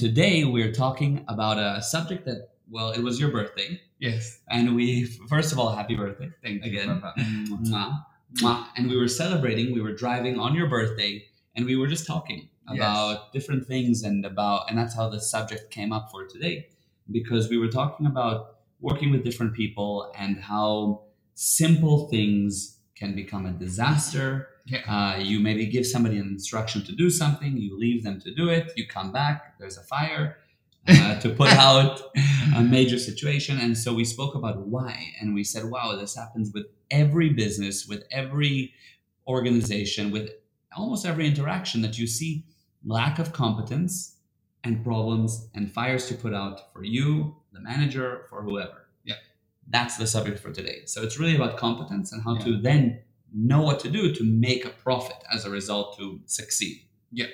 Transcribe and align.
Today 0.00 0.44
we're 0.44 0.72
talking 0.72 1.26
about 1.28 1.58
a 1.58 1.82
subject 1.82 2.24
that, 2.24 2.48
well, 2.70 2.90
it 2.90 3.02
was 3.02 3.20
your 3.20 3.30
birthday. 3.30 3.78
Yes. 3.98 4.40
And 4.48 4.74
we, 4.74 5.04
first 5.04 5.52
of 5.52 5.58
all, 5.58 5.76
happy 5.76 5.94
birthday. 5.94 6.30
Thank 6.42 6.64
you. 6.64 6.70
Again. 6.70 7.02
Mwah, 7.18 8.06
mwah. 8.40 8.66
And 8.78 8.88
we 8.88 8.96
were 8.96 9.08
celebrating, 9.08 9.74
we 9.74 9.82
were 9.82 9.92
driving 9.92 10.38
on 10.38 10.54
your 10.54 10.70
birthday, 10.70 11.26
and 11.54 11.66
we 11.66 11.76
were 11.76 11.86
just 11.86 12.06
talking 12.06 12.48
Yes. 12.72 12.78
about 12.78 13.32
different 13.34 13.66
things 13.66 14.02
and 14.02 14.24
about, 14.24 14.70
and 14.70 14.78
that's 14.78 14.94
how 14.94 15.10
the 15.10 15.20
subject 15.20 15.70
came 15.70 15.92
up 15.92 16.08
for 16.10 16.24
today, 16.24 16.68
because 17.10 17.50
we 17.50 17.58
were 17.58 17.68
talking 17.68 18.06
about 18.06 18.60
working 18.80 19.10
with 19.10 19.22
different 19.22 19.52
people 19.52 20.10
and 20.16 20.38
how 20.38 21.02
simple 21.34 22.08
things 22.08 22.78
can 22.96 23.14
become 23.14 23.44
a 23.44 23.50
disaster. 23.52 24.48
Yeah. 24.70 24.82
Uh, 24.88 25.18
you 25.18 25.40
maybe 25.40 25.66
give 25.66 25.86
somebody 25.86 26.16
an 26.18 26.28
instruction 26.28 26.84
to 26.84 26.92
do 26.92 27.10
something, 27.10 27.56
you 27.56 27.78
leave 27.78 28.04
them 28.04 28.20
to 28.20 28.32
do 28.34 28.48
it, 28.48 28.72
you 28.76 28.86
come 28.86 29.10
back, 29.12 29.58
there's 29.58 29.76
a 29.76 29.82
fire. 29.82 30.38
Uh, 30.88 31.20
to 31.20 31.28
put 31.28 31.48
out 31.68 32.00
a 32.56 32.62
major 32.62 32.98
situation. 32.98 33.58
And 33.60 33.76
so 33.76 33.92
we 33.92 34.04
spoke 34.04 34.34
about 34.34 34.66
why. 34.66 35.12
And 35.20 35.34
we 35.34 35.44
said, 35.44 35.64
wow, 35.66 35.94
this 35.94 36.16
happens 36.16 36.52
with 36.54 36.66
every 36.90 37.28
business, 37.34 37.86
with 37.86 38.04
every 38.10 38.72
organization, 39.28 40.10
with 40.10 40.30
almost 40.76 41.04
every 41.06 41.26
interaction 41.26 41.82
that 41.82 41.98
you 41.98 42.06
see 42.06 42.44
lack 42.84 43.18
of 43.18 43.32
competence 43.32 44.16
and 44.64 44.82
problems 44.82 45.48
and 45.54 45.70
fires 45.70 46.06
to 46.08 46.14
put 46.14 46.32
out 46.34 46.72
for 46.72 46.82
you, 46.82 47.36
the 47.52 47.60
manager, 47.60 48.24
for 48.30 48.42
whoever. 48.42 48.86
Yeah. 49.04 49.14
That's 49.68 49.96
the 49.98 50.06
subject 50.06 50.38
for 50.38 50.50
today. 50.50 50.82
So 50.86 51.02
it's 51.02 51.18
really 51.18 51.36
about 51.36 51.56
competence 51.58 52.12
and 52.12 52.22
how 52.22 52.34
Yeah. 52.36 52.44
to 52.44 52.60
then 52.60 53.00
know 53.34 53.62
what 53.62 53.80
to 53.80 53.90
do 53.90 54.12
to 54.14 54.24
make 54.24 54.64
a 54.64 54.70
profit 54.70 55.16
as 55.32 55.44
a 55.44 55.50
result 55.50 55.96
to 55.98 56.20
succeed. 56.26 56.82
Yeah. 57.12 57.26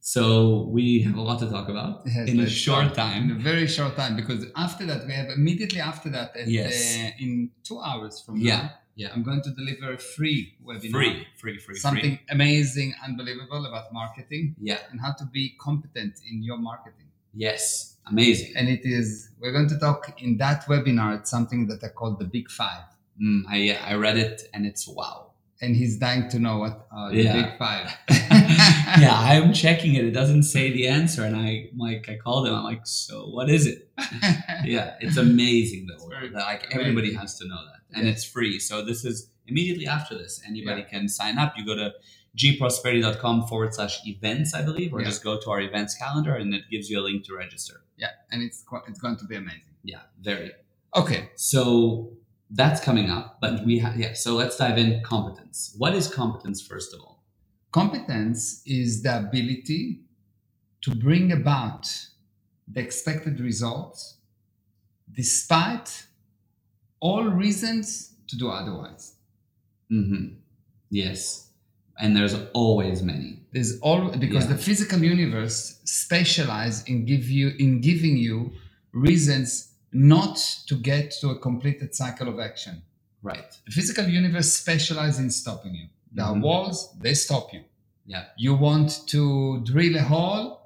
So 0.00 0.68
we 0.70 1.00
have 1.02 1.16
a 1.16 1.20
lot 1.22 1.38
to 1.40 1.48
talk 1.48 1.68
about 1.70 2.02
Yes, 2.06 2.28
in 2.28 2.40
a 2.40 2.48
short 2.48 2.92
start 2.92 3.16
In 3.16 3.24
a 3.30 3.34
time. 3.34 3.40
very 3.40 3.66
short 3.66 3.96
time, 3.96 4.16
because 4.16 4.44
after 4.54 4.84
that, 4.86 5.06
we 5.06 5.12
have 5.14 5.28
immediately 5.30 5.80
after 5.80 6.10
that, 6.10 6.36
at, 6.36 6.46
Yes. 6.48 6.74
uh, 6.98 7.10
in 7.24 7.50
two 7.62 7.80
hours 7.80 8.20
from 8.20 8.36
Yeah, 8.36 8.56
now, 8.56 8.70
yeah. 8.96 9.08
I'm 9.14 9.22
going 9.22 9.40
to 9.42 9.50
deliver 9.50 9.94
a 9.94 9.98
free 9.98 10.56
webinar. 10.62 10.90
Free, 10.92 11.26
free, 11.38 11.58
free, 11.58 11.76
Something 11.76 12.16
free. 12.18 12.26
amazing, 12.30 12.94
unbelievable 13.02 13.64
about 13.64 13.92
marketing 13.94 14.54
Yeah. 14.60 14.78
and 14.90 15.00
how 15.00 15.12
to 15.12 15.24
be 15.24 15.54
competent 15.58 16.14
in 16.30 16.42
your 16.42 16.58
marketing. 16.58 17.08
Yes. 17.32 17.96
Amazing. 18.06 18.52
And 18.56 18.68
it 18.68 18.82
is, 18.84 19.30
we're 19.40 19.52
going 19.52 19.68
to 19.70 19.78
talk 19.78 20.20
in 20.22 20.36
that 20.36 20.66
webinar, 20.66 21.18
it's 21.18 21.30
something 21.30 21.66
that 21.68 21.82
I 21.82 21.88
call 21.88 22.12
the 22.16 22.26
big 22.26 22.50
five. 22.50 22.84
Mm, 23.22 23.42
I 23.48 23.78
I 23.84 23.94
read 23.94 24.16
it 24.16 24.42
and 24.52 24.66
it's 24.66 24.86
wow. 24.88 25.30
And 25.60 25.74
he's 25.76 25.96
dying 25.98 26.28
to 26.30 26.38
know 26.38 26.58
what 26.58 26.86
are 26.92 27.10
the 27.10 27.22
Yeah. 27.22 27.42
big 27.42 27.58
five. 27.58 27.86
yeah, 29.00 29.16
I'm 29.32 29.52
checking 29.52 29.94
it. 29.94 30.04
It 30.04 30.10
doesn't 30.10 30.42
say 30.42 30.70
the 30.72 30.88
answer, 30.88 31.24
and 31.24 31.36
I 31.36 31.70
like 31.76 32.08
I 32.08 32.16
called 32.16 32.48
him. 32.48 32.54
I'm 32.54 32.64
like, 32.64 32.86
so 32.86 33.26
what 33.28 33.48
is 33.48 33.66
it? 33.66 33.88
Yeah, 34.64 34.96
it's 35.00 35.16
amazing 35.16 35.86
very- 36.10 36.30
Like 36.30 36.70
very 36.70 36.82
everybody 36.84 37.08
amazing. 37.08 37.20
has 37.20 37.38
to 37.38 37.46
know 37.48 37.62
that, 37.70 37.96
and 37.96 38.06
Yeah. 38.06 38.12
it's 38.12 38.24
free. 38.24 38.58
So 38.58 38.84
this 38.84 39.04
is 39.04 39.30
immediately 39.46 39.86
after 39.86 40.16
this. 40.18 40.40
Anybody 40.46 40.82
can 40.82 41.08
sign 41.08 41.38
up. 41.38 41.54
You 41.56 41.64
go 41.64 41.76
to 41.76 41.92
gprosperity.com 42.36 43.46
forward 43.46 43.74
slash 43.74 44.00
events, 44.06 44.54
I 44.54 44.62
believe, 44.62 44.92
or 44.92 45.00
Yeah. 45.00 45.06
just 45.06 45.22
go 45.22 45.38
to 45.40 45.50
our 45.50 45.60
events 45.60 45.94
calendar, 45.94 46.34
and 46.34 46.54
it 46.54 46.64
gives 46.70 46.88
you 46.90 47.00
a 47.00 47.02
link 47.02 47.24
to 47.26 47.34
register. 47.34 47.80
yeah, 47.96 48.08
and 48.32 48.42
it's 48.42 48.64
it's 48.88 48.98
going 49.00 49.16
to 49.18 49.24
be 49.24 49.36
amazing. 49.36 49.74
Yeah, 49.84 50.00
very. 50.20 50.50
Okay, 50.96 51.30
So 51.36 52.13
that's 52.54 52.80
coming 52.80 53.10
up, 53.10 53.38
but 53.40 53.64
we 53.66 53.78
have 53.80 53.96
yeah. 53.96 54.12
So 54.14 54.34
let's 54.34 54.56
dive 54.56 54.78
in. 54.78 55.02
Competence. 55.02 55.74
What 55.78 55.94
is 55.94 56.08
competence 56.08 56.60
first 56.72 56.94
of 56.94 57.00
all? 57.00 57.14
competence 57.74 58.62
is 58.66 59.02
the 59.02 59.18
ability 59.18 59.98
to 60.80 60.94
bring 60.94 61.32
about 61.32 61.84
the 62.68 62.80
expected 62.80 63.40
results 63.40 64.18
despite 65.12 66.06
all 67.00 67.24
reasons 67.24 68.14
to 68.28 68.38
do 68.38 68.48
otherwise. 68.48 69.14
Mm-hmm. 69.90 70.34
Yes, 70.90 71.48
and 71.98 72.16
there's 72.16 72.36
always 72.52 73.02
many. 73.02 73.40
There's 73.52 73.80
all 73.80 74.10
because 74.24 74.44
Yeah. 74.46 74.52
the 74.54 74.62
physical 74.68 75.00
universe 75.02 75.80
specialize 75.84 76.84
in 76.84 77.04
give 77.06 77.28
you 77.28 77.48
in 77.58 77.80
giving 77.80 78.16
you 78.16 78.52
reasons 78.92 79.73
not 79.94 80.36
to 80.66 80.74
get 80.74 81.12
to 81.20 81.30
a 81.30 81.38
completed 81.38 81.94
cycle 81.94 82.28
of 82.28 82.40
action. 82.40 82.82
Right. 83.22 83.56
The 83.66 83.72
physical 83.72 84.04
universe 84.06 84.52
specializes 84.52 85.20
in 85.20 85.30
stopping 85.30 85.74
you. 85.74 85.86
There 86.12 86.24
are 86.24 86.34
Mhm. 86.34 86.42
walls, 86.42 86.92
they 87.00 87.14
stop 87.14 87.52
you. 87.54 87.62
Yeah. 88.06 88.24
You 88.36 88.54
want 88.54 89.06
to 89.08 89.62
drill 89.64 89.96
a 89.96 90.02
hole, 90.02 90.60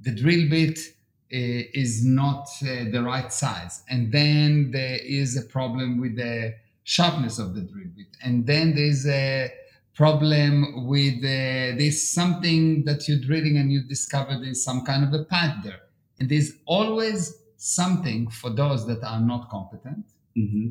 the 0.00 0.12
drill 0.12 0.48
bit 0.48 0.78
uh, 1.32 1.36
is 1.82 2.04
not 2.04 2.46
uh, 2.62 2.84
the 2.92 3.02
right 3.02 3.32
size. 3.32 3.82
And 3.88 4.12
then 4.12 4.70
there 4.70 4.98
is 5.02 5.36
a 5.36 5.42
problem 5.42 5.98
with 5.98 6.14
the 6.16 6.54
sharpness 6.84 7.38
of 7.38 7.54
the 7.56 7.62
drill 7.62 7.88
bit. 7.96 8.06
And 8.22 8.46
then 8.46 8.74
there's 8.76 9.06
a 9.06 9.50
problem 9.94 10.86
with 10.86 11.18
uh, 11.24 11.76
there's 11.78 12.00
something 12.08 12.84
that 12.84 13.08
you're 13.08 13.18
drilling 13.20 13.56
and 13.56 13.72
you 13.72 13.82
discover 13.82 14.38
there's 14.38 14.62
some 14.62 14.84
kind 14.84 15.02
of 15.02 15.12
a 15.18 15.24
pad 15.24 15.62
there. 15.64 15.80
And 16.20 16.28
there's 16.28 16.52
always 16.66 17.34
something 17.64 18.28
for 18.28 18.50
those 18.50 18.86
that 18.86 19.02
are 19.02 19.20
not 19.20 19.48
competent. 19.48 20.04
Mm-hmm. 20.36 20.68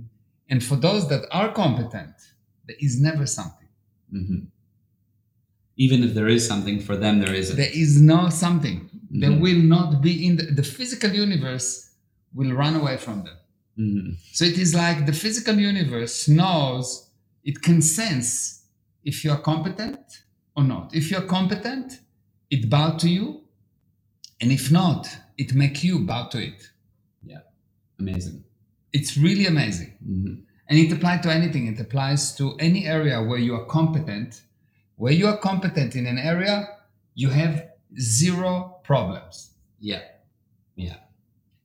And 0.49 0.63
for 0.63 0.75
those 0.75 1.09
that 1.09 1.25
are 1.31 1.51
competent, 1.51 2.13
there 2.67 2.75
is 2.79 3.01
never 3.01 3.25
something. 3.25 3.67
Mm-hmm. 4.13 4.41
Even 5.77 6.03
if 6.03 6.13
there 6.13 6.27
is 6.27 6.47
something 6.47 6.79
for 6.79 6.95
them, 6.95 7.19
there 7.19 7.33
isn't. 7.33 7.57
There 7.57 7.71
is 7.73 7.99
no 7.99 8.29
something. 8.29 8.89
There 9.09 9.31
Mhm. 9.31 9.39
will 9.41 9.61
not 9.75 10.01
be 10.01 10.25
in 10.27 10.35
the, 10.37 10.45
the 10.59 10.63
physical 10.63 11.11
universe 11.11 11.69
will 12.33 12.51
run 12.53 12.75
away 12.75 12.97
from 12.97 13.23
them. 13.23 13.37
Mhm. 13.79 14.17
So 14.31 14.45
it 14.45 14.57
is 14.59 14.75
like 14.75 15.05
the 15.07 15.13
physical 15.13 15.55
universe 15.57 16.27
knows 16.27 17.09
it 17.43 17.61
can 17.61 17.81
sense 17.81 18.29
if 19.03 19.23
you 19.23 19.31
are 19.31 19.41
competent 19.41 20.05
or 20.55 20.63
not. 20.63 20.93
If 20.93 21.09
you're 21.09 21.27
competent, 21.37 21.99
it 22.51 22.69
bow 22.69 22.97
to 22.97 23.09
you, 23.09 23.41
and 24.39 24.51
if 24.51 24.71
not, 24.71 25.01
it 25.37 25.55
make 25.55 25.83
you 25.83 25.99
bow 26.05 26.27
to 26.33 26.37
it. 26.51 26.69
Amazing. 28.03 28.43
It's 28.97 29.17
really 29.17 29.45
amazing. 29.53 29.91
Mhm. 30.13 30.33
And 30.67 30.75
it 30.83 30.91
applies 30.95 31.21
to 31.25 31.29
anything. 31.39 31.67
It 31.73 31.79
applies 31.79 32.35
to 32.39 32.55
any 32.67 32.81
area 32.97 33.17
where 33.29 33.39
you 33.47 33.53
are 33.59 33.65
competent. 33.65 34.31
Where 35.01 35.13
you 35.19 35.27
are 35.31 35.37
competent 35.49 35.95
in 35.95 36.05
an 36.13 36.19
area, 36.33 36.55
you 37.15 37.29
have 37.29 37.53
zero 37.99 38.79
problems. 38.83 39.35
Yeah. 39.79 40.03
Yeah. 40.75 40.97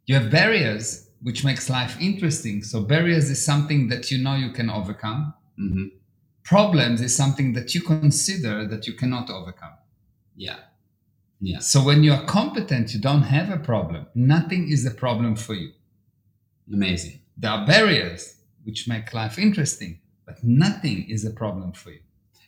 You 0.06 0.14
have 0.18 0.30
barriers, 0.30 0.86
which 1.26 1.44
makes 1.44 1.68
life 1.78 1.94
interesting. 2.00 2.62
So 2.62 2.76
barriers 2.94 3.26
is 3.30 3.44
something 3.44 3.88
that 3.88 4.10
you 4.10 4.18
know 4.24 4.36
you 4.44 4.50
can 4.58 4.68
overcome. 4.70 5.34
hmm 5.56 5.86
Problems 6.44 7.02
is 7.02 7.14
something 7.14 7.52
that 7.56 7.74
you 7.74 7.82
consider 7.82 8.66
that 8.72 8.86
you 8.86 8.94
cannot 8.94 9.28
overcome. 9.28 9.76
Yeah. 10.34 10.60
Yeah. 11.40 11.60
So 11.60 11.84
when 11.84 12.02
you 12.04 12.12
are 12.16 12.24
competent, 12.24 12.94
you 12.94 13.00
don't 13.08 13.26
have 13.36 13.48
a 13.50 13.58
problem. 13.58 14.06
Nothing 14.14 14.62
is 14.74 14.86
a 14.86 14.94
problem 15.04 15.36
for 15.36 15.54
you. 15.62 15.70
Amazing. 16.72 17.20
There 17.36 17.50
are 17.50 17.66
barriers 17.66 18.36
which 18.64 18.88
make 18.88 19.14
life 19.14 19.38
interesting, 19.38 20.00
but 20.26 20.42
nothing 20.42 21.08
is 21.08 21.24
a 21.24 21.30
problem 21.30 21.72
for 21.72 21.90
you. 21.90 22.00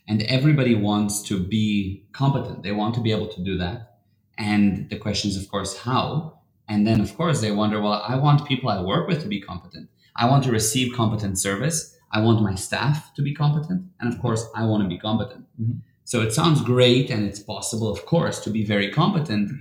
And 0.07 0.21
everybody 0.23 0.75
wants 0.75 1.21
to 1.23 1.41
be 1.41 2.03
competent. 2.11 2.63
They 2.63 2.71
want 2.71 2.95
to 2.95 3.01
be 3.01 3.11
able 3.11 3.27
to 3.29 3.43
do 3.43 3.57
that. 3.57 3.99
And 4.37 4.89
the 4.89 4.97
question 4.97 5.29
is, 5.29 5.41
of 5.41 5.49
course, 5.49 5.77
how? 5.77 6.39
And 6.67 6.85
then, 6.87 7.01
of 7.01 7.15
course, 7.15 7.41
they 7.41 7.51
wonder, 7.51 7.81
well, 7.81 8.03
I 8.07 8.15
want 8.15 8.47
people 8.47 8.69
I 8.69 8.81
work 8.81 9.07
with 9.07 9.21
to 9.21 9.27
be 9.27 9.41
competent. 9.41 9.89
I 10.15 10.29
want 10.29 10.43
to 10.45 10.51
receive 10.51 10.95
competent 10.95 11.39
service. 11.39 11.97
I 12.11 12.21
want 12.21 12.41
my 12.41 12.55
staff 12.55 13.13
to 13.15 13.21
be 13.21 13.33
competent. 13.33 13.85
And 13.99 14.13
of 14.13 14.19
course, 14.21 14.45
I 14.55 14.65
want 14.65 14.83
to 14.83 14.89
be 14.89 14.97
competent. 14.97 15.45
Mhm. 15.61 15.79
So 16.03 16.21
it 16.21 16.33
sounds 16.33 16.61
great 16.61 17.09
and 17.09 17.23
it's 17.25 17.39
possible, 17.39 17.89
of 17.89 18.05
course, 18.05 18.39
to 18.43 18.49
be 18.49 18.65
very 18.65 18.91
competent. 18.91 19.51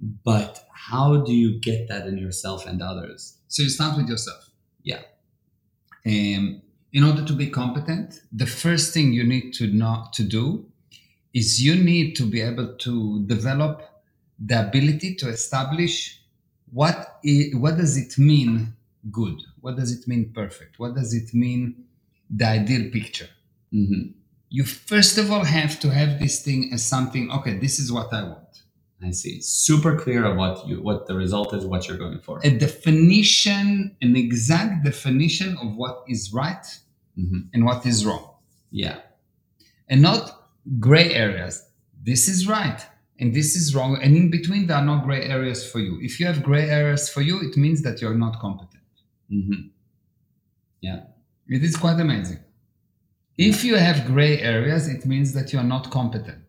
But 0.00 0.66
how 0.72 1.18
do 1.22 1.32
you 1.34 1.60
get 1.60 1.88
that 1.88 2.06
in 2.06 2.18
yourself 2.18 2.66
and 2.66 2.80
others? 2.82 3.36
So 3.48 3.62
you 3.62 3.68
start 3.68 3.96
with 3.96 4.08
yourself. 4.08 4.50
Yeah. 4.82 5.02
Um, 6.06 6.62
in 6.92 7.04
order 7.04 7.24
to 7.24 7.32
be 7.32 7.48
competent, 7.50 8.20
the 8.32 8.46
first 8.46 8.92
thing 8.94 9.12
you 9.12 9.24
need 9.24 9.52
to 9.54 9.66
know 9.68 10.06
to 10.14 10.24
do 10.24 10.66
is 11.32 11.62
you 11.62 11.76
need 11.76 12.16
to 12.16 12.24
be 12.26 12.40
able 12.40 12.74
to 12.78 13.22
develop 13.26 13.82
the 14.38 14.66
ability 14.68 15.14
to 15.16 15.28
establish 15.28 16.20
what 16.72 17.20
i- 17.24 17.50
what 17.54 17.76
does 17.76 17.96
it 17.96 18.18
mean 18.18 18.74
good? 19.10 19.38
What 19.60 19.76
does 19.76 19.92
it 19.92 20.08
mean 20.08 20.32
perfect? 20.32 20.78
What 20.78 20.94
does 20.94 21.12
it 21.14 21.32
mean 21.34 21.84
the 22.28 22.46
ideal 22.46 22.90
picture? 22.90 23.28
hmm 23.70 24.02
You 24.50 24.64
first 24.64 25.16
of 25.18 25.30
all 25.30 25.44
have 25.44 25.78
to 25.80 25.90
have 25.90 26.18
this 26.18 26.42
thing 26.42 26.72
as 26.72 26.82
something. 26.84 27.30
Okay, 27.30 27.58
this 27.58 27.78
is 27.78 27.92
what 27.92 28.12
I 28.12 28.22
want. 28.24 28.52
I 29.02 29.10
see. 29.12 29.40
Super 29.40 29.96
clear 29.96 30.24
of 30.24 30.36
what 30.36 30.66
you 30.68 30.82
what 30.82 31.06
the 31.06 31.14
result 31.16 31.54
is, 31.54 31.64
what 31.64 31.88
you're 31.88 31.98
going 31.98 32.20
for. 32.20 32.40
A 32.44 32.50
definition, 32.50 33.96
an 34.02 34.16
exact 34.16 34.84
definition 34.84 35.56
of 35.62 35.74
what 35.76 36.04
is 36.08 36.32
right 36.32 36.66
hmm 37.16 37.40
and 37.54 37.64
what 37.64 37.86
is 37.86 38.04
wrong. 38.06 38.34
Yeah. 38.70 38.98
and 39.88 40.02
not 40.02 40.22
gray 40.78 41.14
areas. 41.14 41.66
This 42.02 42.28
is 42.28 42.46
right 42.48 42.80
And 43.20 43.34
this 43.34 43.54
is 43.56 43.74
wrong. 43.74 43.98
And 44.02 44.16
in 44.16 44.30
between, 44.30 44.66
there 44.66 44.78
are 44.78 44.84
no 44.84 44.98
gray 45.04 45.22
areas 45.36 45.60
for 45.70 45.78
you. 45.80 45.98
If 46.00 46.18
you 46.20 46.26
have 46.26 46.42
gray 46.42 46.68
areas 46.70 47.08
for 47.10 47.20
you, 47.22 47.40
it 47.48 47.56
means 47.56 47.82
that 47.82 48.00
you're 48.00 48.14
not 48.26 48.34
competent. 48.40 48.84
hmm 49.28 49.68
Yeah. 50.80 51.00
It 51.48 51.62
is 51.64 51.76
quite 51.76 52.00
amazing. 52.00 52.38
If 53.36 53.64
you 53.64 53.76
have 53.76 54.06
gray 54.06 54.40
areas, 54.40 54.88
it 54.88 55.04
means 55.06 55.32
that 55.32 55.52
you're 55.52 55.62
not 55.62 55.90
competent. 55.90 56.44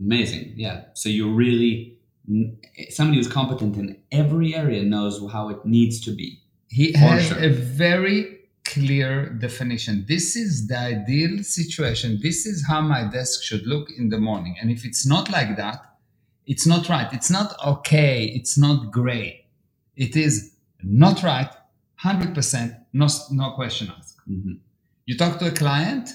Amazing. 0.00 0.54
Yeah. 0.56 0.84
So 0.94 1.08
you 1.08 1.32
really, 1.32 1.93
somebody 2.90 3.18
who's 3.18 3.28
competent 3.28 3.76
in 3.76 3.98
every 4.12 4.54
area 4.54 4.82
knows 4.82 5.20
how 5.32 5.48
it 5.50 5.64
needs 5.64 6.00
to 6.00 6.10
be. 6.10 6.40
He 6.68 6.92
has 6.92 7.28
sure. 7.28 7.38
a 7.38 7.48
very 7.50 8.40
clear 8.64 9.28
definition. 9.30 10.04
This 10.08 10.34
is 10.34 10.66
the 10.66 10.78
ideal 10.78 11.42
situation. 11.42 12.18
This 12.22 12.46
is 12.46 12.66
how 12.66 12.80
my 12.80 13.04
desk 13.04 13.42
should 13.42 13.66
look 13.66 13.88
in 13.96 14.08
the 14.08 14.18
morning. 14.18 14.56
And 14.60 14.70
if 14.70 14.84
it's 14.84 15.06
not 15.06 15.30
like 15.30 15.56
that, 15.56 15.84
it's 16.46 16.66
not 16.66 16.88
right. 16.88 17.12
It's 17.12 17.30
not 17.30 17.54
okay. 17.64 18.24
It's 18.24 18.58
not 18.58 18.90
gray. 18.90 19.46
It 19.96 20.16
is 20.16 20.54
not 20.84 21.22
right, 21.22 21.50
100%, 22.04 22.76
no, 22.92 23.08
no 23.30 23.50
question 23.52 23.92
asked. 23.96 24.16
hmm 24.26 24.54
You 25.06 25.16
talk 25.16 25.38
to 25.38 25.48
a 25.48 25.50
client, 25.50 26.08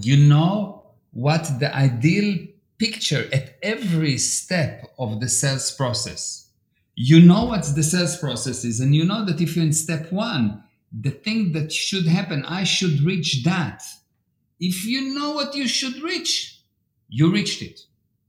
you 0.00 0.16
know 0.16 0.92
what 1.12 1.58
the 1.58 1.74
ideal 1.74 2.46
picture 2.78 3.28
at 3.32 3.56
every 3.62 4.18
step 4.18 4.86
of 4.98 5.20
the 5.20 5.28
sales 5.28 5.70
process. 5.72 6.48
You 6.94 7.20
know 7.20 7.44
what 7.44 7.64
the 7.74 7.82
sales 7.82 8.16
process 8.16 8.64
is, 8.64 8.80
and 8.80 8.94
you 8.94 9.04
know 9.04 9.24
that 9.24 9.40
if 9.40 9.56
you're 9.56 9.64
in 9.64 9.72
step 9.72 10.12
one, 10.12 10.62
the 10.92 11.10
thing 11.10 11.52
that 11.52 11.72
should 11.72 12.06
happen, 12.06 12.44
I 12.46 12.64
should 12.64 13.00
reach 13.02 13.44
that. 13.44 13.82
If 14.60 14.86
you 14.86 15.14
know 15.14 15.32
what 15.32 15.54
you 15.54 15.68
should 15.68 16.02
reach, 16.02 16.60
you 17.08 17.32
reached 17.32 17.62
it. 17.62 17.80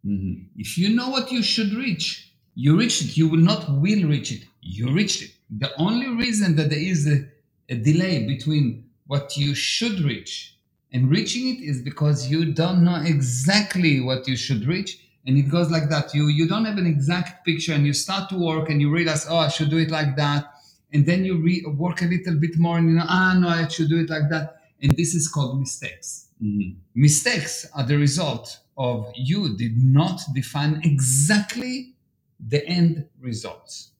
hmm 0.04 0.34
If 0.58 0.78
you 0.78 0.90
know 0.90 1.10
what 1.10 1.32
you 1.32 1.42
should 1.44 1.74
reach, 1.74 2.34
you 2.56 2.78
reached 2.78 3.02
it. 3.04 3.18
You 3.18 3.28
will 3.30 3.40
not 3.52 3.70
will 3.70 4.04
reach 4.08 4.32
it. 4.32 4.44
You 4.62 4.92
reached 4.92 5.22
it. 5.24 5.32
The 5.50 5.72
only 5.78 6.10
reason 6.10 6.56
that 6.58 6.70
there 6.70 6.80
is 6.80 7.08
a, 7.08 7.26
a 7.70 7.76
delay 7.76 8.26
between 8.28 8.86
what 9.08 9.38
you 9.38 9.56
should 9.56 10.00
reach 10.02 10.57
and 10.94 11.10
reaching 11.10 11.48
it 11.50 11.60
is 11.62 11.82
because 11.82 12.30
you 12.30 12.54
don't 12.54 12.84
know 12.84 12.96
exactly 13.04 14.00
what 14.00 14.28
you 14.28 14.36
should 14.36 14.66
reach. 14.66 15.00
And 15.26 15.38
it 15.38 15.50
goes 15.52 15.70
like 15.70 15.90
that. 15.90 16.14
You 16.14 16.28
you 16.28 16.48
don't 16.48 16.66
have 16.66 16.78
an 16.78 16.88
exact 16.88 17.46
picture 17.46 17.74
and 17.74 17.86
you 17.86 17.94
start 17.94 18.30
to 18.30 18.38
work 18.38 18.70
and 18.70 18.80
you 18.82 18.90
realize, 18.90 19.26
oh, 19.30 19.38
I 19.38 19.50
should 19.50 19.70
do 19.70 19.78
it 19.78 19.92
like 19.92 20.16
that. 20.16 20.46
And 20.94 21.06
then 21.06 21.26
you 21.26 21.38
re- 21.38 21.66
work 21.68 22.02
a 22.02 22.06
little 22.06 22.36
bit 22.40 22.58
more 22.58 22.78
and 22.78 22.90
you 22.90 22.96
know, 22.96 23.06
ah, 23.08 23.38
no, 23.38 23.50
I 23.50 23.68
should 23.68 23.90
do 23.90 24.00
it 24.00 24.10
like 24.10 24.30
that. 24.30 24.62
And 24.82 24.92
this 24.96 25.14
is 25.16 25.28
called 25.28 25.60
mistakes 25.60 26.24
hmm 26.40 26.70
mistakes 26.94 27.66
are 27.74 27.84
the 27.84 27.98
result 27.98 28.60
of 28.78 29.12
you 29.16 29.58
did 29.58 29.76
not 29.84 30.22
define 30.36 30.80
exactly 30.84 31.96
the 32.40 32.64
end 32.68 33.08
results 33.20 33.92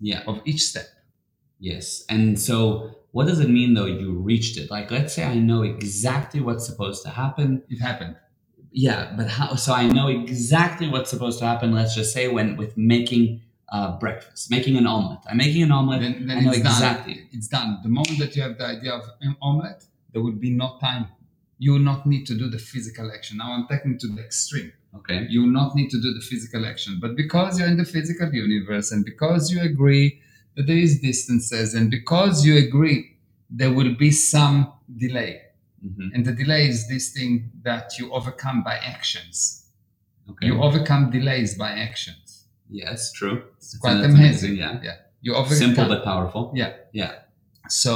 Yeah. 0.00 0.22
of 0.26 0.40
each 0.44 0.62
step 0.62 0.86
Yes. 1.58 2.04
And 2.08 2.38
so 2.38 2.90
what 3.16 3.26
does 3.30 3.40
it 3.40 3.50
mean 3.58 3.70
though 3.76 3.90
you 4.00 4.08
reached 4.30 4.54
it? 4.62 4.66
Like 4.76 4.88
let's 4.96 5.12
say 5.16 5.24
I 5.24 5.38
know 5.50 5.60
exactly 5.62 6.40
what's 6.46 6.64
supposed 6.70 7.00
to 7.06 7.10
happen. 7.22 7.48
it 7.74 7.78
happened 7.90 8.14
Yeah, 8.86 9.00
but 9.18 9.26
how 9.38 9.48
so 9.64 9.70
I 9.82 9.84
know 9.96 10.08
exactly 10.08 10.86
what's 10.92 11.10
supposed 11.14 11.38
to 11.42 11.46
happen, 11.52 11.68
let's 11.80 11.94
just 12.00 12.10
say 12.16 12.24
when 12.36 12.48
with 12.60 12.72
making 12.94 13.24
uh, 13.76 13.88
breakfast, 14.04 14.42
making 14.56 14.74
an 14.82 14.86
omelet. 14.96 15.20
I'm 15.28 15.38
making 15.44 15.62
an 15.68 15.72
omelet. 15.78 16.00
then, 16.04 16.14
then 16.28 16.36
I 16.38 16.40
know 16.42 16.50
it's 16.50 16.58
exactly. 16.58 17.14
done 17.14 17.28
it's 17.36 17.48
done 17.56 17.70
the 17.86 17.92
moment 17.98 18.16
that 18.22 18.30
you 18.36 18.42
have 18.46 18.54
the 18.60 18.66
idea 18.76 18.92
of 19.00 19.04
an 19.26 19.34
omelette 19.48 19.82
there 20.12 20.22
will 20.26 20.38
be 20.48 20.52
no 20.64 20.68
time 20.88 21.04
you 21.64 21.70
will 21.74 21.86
not 21.92 22.00
need 22.12 22.24
to 22.30 22.34
do 22.42 22.46
the 22.56 22.62
physical 22.72 23.06
action 23.16 23.34
now 23.42 23.48
i'm 23.54 23.66
taking 23.72 23.94
to 24.02 24.06
the 24.16 24.22
extreme 24.28 24.70
Okay. 24.98 25.18
you 25.32 25.38
will 25.42 25.54
not 25.60 25.70
need 25.78 25.90
to 25.94 26.00
do 26.00 26.10
the 26.18 26.24
physical 26.30 26.62
action. 26.72 26.92
But 27.04 27.16
because 27.22 27.58
you're 27.58 27.68
in 27.68 27.76
the 27.76 27.84
physical 27.96 28.28
universe 28.32 28.88
and 28.92 29.04
because 29.12 29.42
you 29.52 29.58
agree 29.60 30.08
that 30.56 30.66
there 30.66 30.76
is 30.76 31.00
distances 31.00 31.74
and 31.74 31.90
because 31.90 32.44
you 32.46 32.56
agree 32.56 33.16
there 33.50 33.72
will 33.72 33.94
be 33.94 34.10
some 34.10 34.72
delay. 35.04 35.42
hmm 35.82 36.08
And 36.14 36.24
the 36.24 36.32
delay 36.32 36.66
is 36.68 36.88
this 36.88 37.12
thing 37.12 37.50
that 37.62 37.98
you 37.98 38.12
overcome 38.12 38.62
by 38.62 38.76
actions. 38.94 39.36
Okay. 40.30 40.46
You 40.48 40.60
overcome 40.62 41.10
delays 41.10 41.56
by 41.56 41.70
actions. 41.70 42.46
yes, 42.68 43.12
true. 43.12 43.44
It's 43.58 43.76
quite 43.78 43.94
That's 44.00 44.14
amazing. 44.14 44.56
Yeah. 44.56 44.80
Yeah. 44.82 44.96
You 45.22 45.34
overcome 45.34 45.56
Simple 45.58 45.86
but 45.88 46.04
powerful. 46.04 46.52
Yeah. 46.54 46.72
Yeah. 46.92 47.12
So 47.68 47.94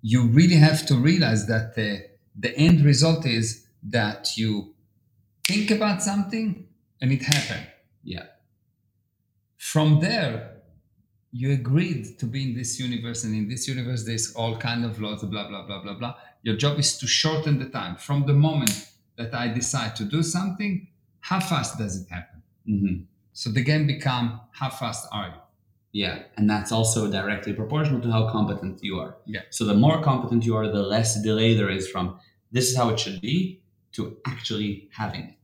you 0.00 0.22
really 0.38 0.56
have 0.56 0.86
to 0.86 0.94
realize 0.94 1.46
that 1.46 1.74
the, 1.74 2.06
the 2.44 2.56
end 2.56 2.84
result 2.84 3.26
is 3.26 3.66
that 3.82 4.36
you 4.36 4.74
think 5.46 5.70
about 5.70 6.02
something 6.02 6.66
and 7.00 7.12
it 7.12 7.22
happened. 7.22 7.66
Yeah. 8.04 8.26
From 9.56 10.00
there, 10.00 10.57
you 11.32 11.52
agreed 11.52 12.18
to 12.18 12.26
be 12.26 12.42
in 12.42 12.54
this 12.56 12.80
universe, 12.80 13.24
and 13.24 13.34
in 13.34 13.48
this 13.48 13.68
universe, 13.68 14.04
there's 14.04 14.32
all 14.34 14.56
kind 14.56 14.84
of 14.84 15.00
laws, 15.00 15.22
blah 15.22 15.48
blah 15.48 15.66
blah 15.66 15.82
blah 15.82 15.94
blah. 15.94 16.14
Your 16.42 16.56
job 16.56 16.78
is 16.78 16.96
to 16.98 17.06
shorten 17.06 17.58
the 17.58 17.68
time 17.68 17.96
from 17.96 18.26
the 18.26 18.32
moment 18.32 18.86
that 19.16 19.34
I 19.34 19.48
decide 19.48 19.96
to 19.96 20.04
do 20.04 20.22
something. 20.22 20.88
How 21.20 21.40
fast 21.40 21.78
does 21.78 22.00
it 22.00 22.08
happen? 22.08 22.42
hmm 22.66 22.96
So 23.32 23.50
the 23.50 23.62
game 23.62 23.86
become 23.86 24.40
how 24.52 24.70
fast 24.70 25.08
are 25.12 25.28
you? 25.28 25.40
Yeah. 25.92 26.22
And 26.36 26.48
that's 26.48 26.70
also 26.72 27.10
directly 27.10 27.52
proportional 27.52 28.00
to 28.00 28.10
how 28.10 28.30
competent 28.30 28.82
you 28.82 28.98
are. 29.00 29.16
Yeah. 29.26 29.40
So 29.50 29.64
the 29.64 29.74
more 29.74 30.02
competent 30.02 30.44
you 30.44 30.56
are, 30.56 30.68
the 30.68 30.82
less 30.82 31.20
delay 31.22 31.54
there 31.54 31.70
is 31.70 31.88
from 31.88 32.18
this 32.52 32.70
is 32.70 32.76
how 32.76 32.90
it 32.90 33.00
should 33.00 33.20
be 33.20 33.62
to 33.92 34.16
actually 34.26 34.88
having 34.92 35.22
it. 35.22 35.37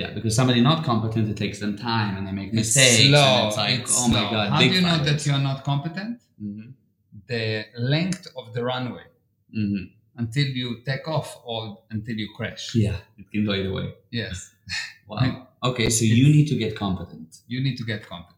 Yeah. 0.00 0.10
Because 0.16 0.34
somebody 0.40 0.60
not 0.70 0.78
competent, 0.92 1.24
it 1.32 1.36
takes 1.44 1.58
them 1.64 1.72
time 1.90 2.12
and 2.16 2.22
they 2.26 2.34
make 2.40 2.48
It's 2.48 2.76
mistakes. 2.76 3.08
slow. 3.08 3.48
It's 3.48 3.56
like, 3.64 3.80
it's 3.80 3.94
oh 3.98 4.08
my. 4.08 4.24
God. 4.34 4.46
How 4.52 4.58
do 4.60 4.66
you 4.76 4.82
know 4.88 4.98
that 5.08 5.18
you're 5.26 5.44
not 5.50 5.58
competent? 5.70 6.14
hmm 6.40 6.66
The 7.32 7.44
length 7.94 8.24
of 8.40 8.44
the 8.54 8.62
runway 8.72 9.06
hmm 9.56 9.84
until 10.22 10.48
you 10.60 10.68
take 10.90 11.06
off 11.16 11.28
or 11.50 11.60
until 11.94 12.16
you 12.22 12.28
crash. 12.36 12.64
Yeah. 12.84 12.96
It 13.20 13.26
can 13.32 13.42
go 13.48 13.52
either 13.60 13.72
way. 13.78 13.86
Yes, 14.20 14.36
Wow. 15.08 15.48
Okay. 15.70 15.88
So 15.98 16.04
you 16.20 16.26
need 16.36 16.46
to 16.52 16.56
get 16.64 16.72
competent. 16.84 17.30
you 17.52 17.58
need 17.66 17.76
to 17.82 17.86
get 17.92 18.00
competent. 18.12 18.34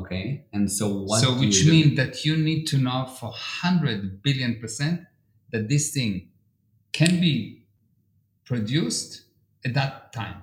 Okay. 0.00 0.24
And 0.54 0.64
so 0.78 0.84
what? 1.08 1.18
so, 1.22 1.28
do 1.34 1.40
which 1.42 1.58
means 1.74 1.92
that 2.00 2.14
you 2.26 2.34
need 2.48 2.62
to 2.72 2.76
know 2.86 3.00
for 3.18 3.30
hundred 3.60 3.98
billion 4.26 4.52
percent 4.62 4.96
that 5.52 5.64
this 5.72 5.84
thing 5.96 6.12
can 6.98 7.12
be 7.26 7.34
produced 8.50 9.10
at 9.66 9.72
that 9.80 10.12
time 10.20 10.38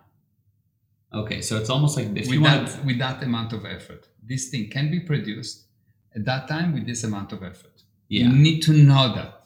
Okay. 1.14 1.42
So 1.42 1.58
it's 1.58 1.70
almost 1.70 1.98
like 1.98 2.08
if 2.08 2.14
with 2.14 2.30
you 2.30 2.42
want. 2.42 2.68
that, 2.68 2.86
with 2.86 3.00
that 3.00 3.22
amount 3.24 3.54
of 3.54 3.66
effort. 3.66 4.08
This 4.24 4.50
thing 4.50 4.70
can 4.70 4.90
be 4.90 5.00
produced 5.00 5.66
at 6.16 6.26
that 6.26 6.48
time 6.48 6.74
with 6.74 6.86
this 6.86 7.04
amount 7.04 7.32
of 7.32 7.44
effort. 7.44 7.84
Yeah. 8.08 8.24
You 8.24 8.34
need 8.34 8.62
to 8.62 8.74
know 8.74 9.14
that. 9.16 9.38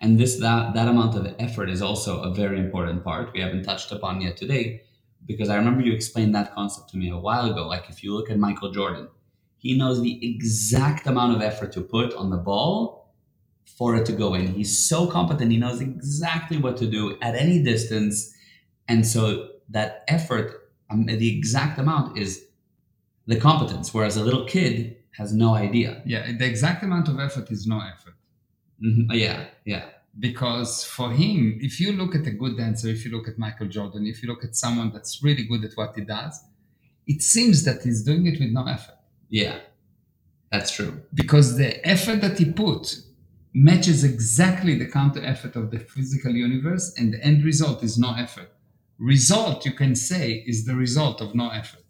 And 0.00 0.18
this 0.18 0.36
that 0.38 0.74
that 0.74 0.88
amount 0.88 1.14
of 1.14 1.34
effort 1.38 1.68
is 1.68 1.82
also 1.82 2.22
a 2.22 2.32
very 2.32 2.58
important 2.58 3.04
part 3.04 3.34
we 3.34 3.40
haven't 3.40 3.64
touched 3.64 3.92
upon 3.92 4.22
yet 4.22 4.36
today, 4.36 4.82
because 5.26 5.50
I 5.50 5.56
remember 5.56 5.82
you 5.82 5.92
explained 5.92 6.34
that 6.34 6.54
concept 6.54 6.90
to 6.90 6.96
me 6.96 7.10
a 7.10 7.18
while 7.18 7.50
ago. 7.50 7.66
Like 7.66 7.90
if 7.90 8.02
you 8.02 8.14
look 8.14 8.30
at 8.30 8.38
Michael 8.38 8.72
Jordan, 8.72 9.08
he 9.58 9.76
knows 9.76 10.00
the 10.00 10.18
exact 10.34 11.06
amount 11.06 11.36
of 11.36 11.42
effort 11.42 11.72
to 11.72 11.82
put 11.82 12.14
on 12.14 12.30
the 12.30 12.38
ball 12.38 13.12
for 13.76 13.94
it 13.94 14.06
to 14.06 14.12
go 14.12 14.32
in. 14.34 14.54
He's 14.54 14.88
so 14.88 15.06
competent; 15.06 15.52
he 15.52 15.58
knows 15.58 15.82
exactly 15.82 16.56
what 16.56 16.78
to 16.78 16.86
do 16.86 17.18
at 17.20 17.34
any 17.34 17.62
distance, 17.62 18.34
and 18.88 19.06
so 19.06 19.48
that 19.68 20.04
effort, 20.08 20.59
um, 20.90 21.06
the 21.06 21.36
exact 21.36 21.78
amount, 21.78 22.18
is 22.18 22.44
the 23.26 23.38
competence. 23.38 23.92
Whereas 23.94 24.16
a 24.16 24.24
little 24.24 24.44
kid 24.46 24.96
has 25.18 25.32
no 25.32 25.54
idea. 25.54 26.02
Yeah, 26.06 26.32
the 26.32 26.46
exact 26.46 26.82
amount 26.82 27.08
of 27.08 27.18
effort 27.20 27.50
is 27.50 27.66
no 27.66 27.80
effort. 27.80 28.14
Mhm. 28.84 29.06
Yeah, 29.12 29.46
yeah, 29.64 29.84
because 30.18 30.84
for 30.84 31.12
him, 31.12 31.58
if 31.60 31.80
you 31.80 31.92
look 31.92 32.14
at 32.14 32.26
a 32.26 32.30
good 32.30 32.56
dancer, 32.56 32.88
if 32.88 33.04
you 33.04 33.10
look 33.10 33.28
at 33.28 33.38
Michael 33.38 33.68
Jordan, 33.68 34.06
if 34.06 34.22
you 34.22 34.28
look 34.28 34.44
at 34.44 34.56
someone 34.56 34.90
that's 34.92 35.22
really 35.22 35.44
good 35.44 35.64
at 35.64 35.72
what 35.74 35.94
he 35.94 36.02
does, 36.02 36.42
it 37.06 37.22
seems 37.22 37.64
that 37.64 37.82
he's 37.82 38.02
doing 38.02 38.26
it 38.26 38.38
with 38.40 38.50
no 38.50 38.66
effort 38.66 38.96
yeah. 39.30 39.60
That's 40.50 40.72
true. 40.72 41.00
because 41.14 41.56
the 41.56 41.86
effort 41.86 42.20
that 42.22 42.38
he 42.38 42.46
put 42.50 43.00
matches 43.54 44.02
exactly 44.04 44.76
the 44.76 44.86
counter 44.86 45.24
effort 45.24 45.54
of 45.56 45.70
the 45.70 45.78
physical 45.78 46.32
universe, 46.32 46.92
and 46.98 47.14
the 47.14 47.22
end 47.24 47.44
result 47.44 47.82
is 47.82 47.98
no 47.98 48.14
effort. 48.14 48.50
Result, 49.00 49.64
you 49.64 49.72
can 49.72 49.94
say, 49.96 50.44
is 50.46 50.66
the 50.66 50.74
result 50.74 51.20
of 51.20 51.34
no 51.34 51.48
effort. 51.48 51.84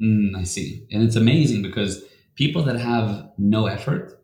Mm, 0.00 0.36
I 0.36 0.44
see. 0.44 0.84
And 0.90 1.02
it's 1.02 1.16
amazing 1.16 1.62
because 1.62 2.02
people 2.34 2.62
that 2.64 2.78
have 2.78 3.30
no 3.38 3.66
effort 3.66 4.20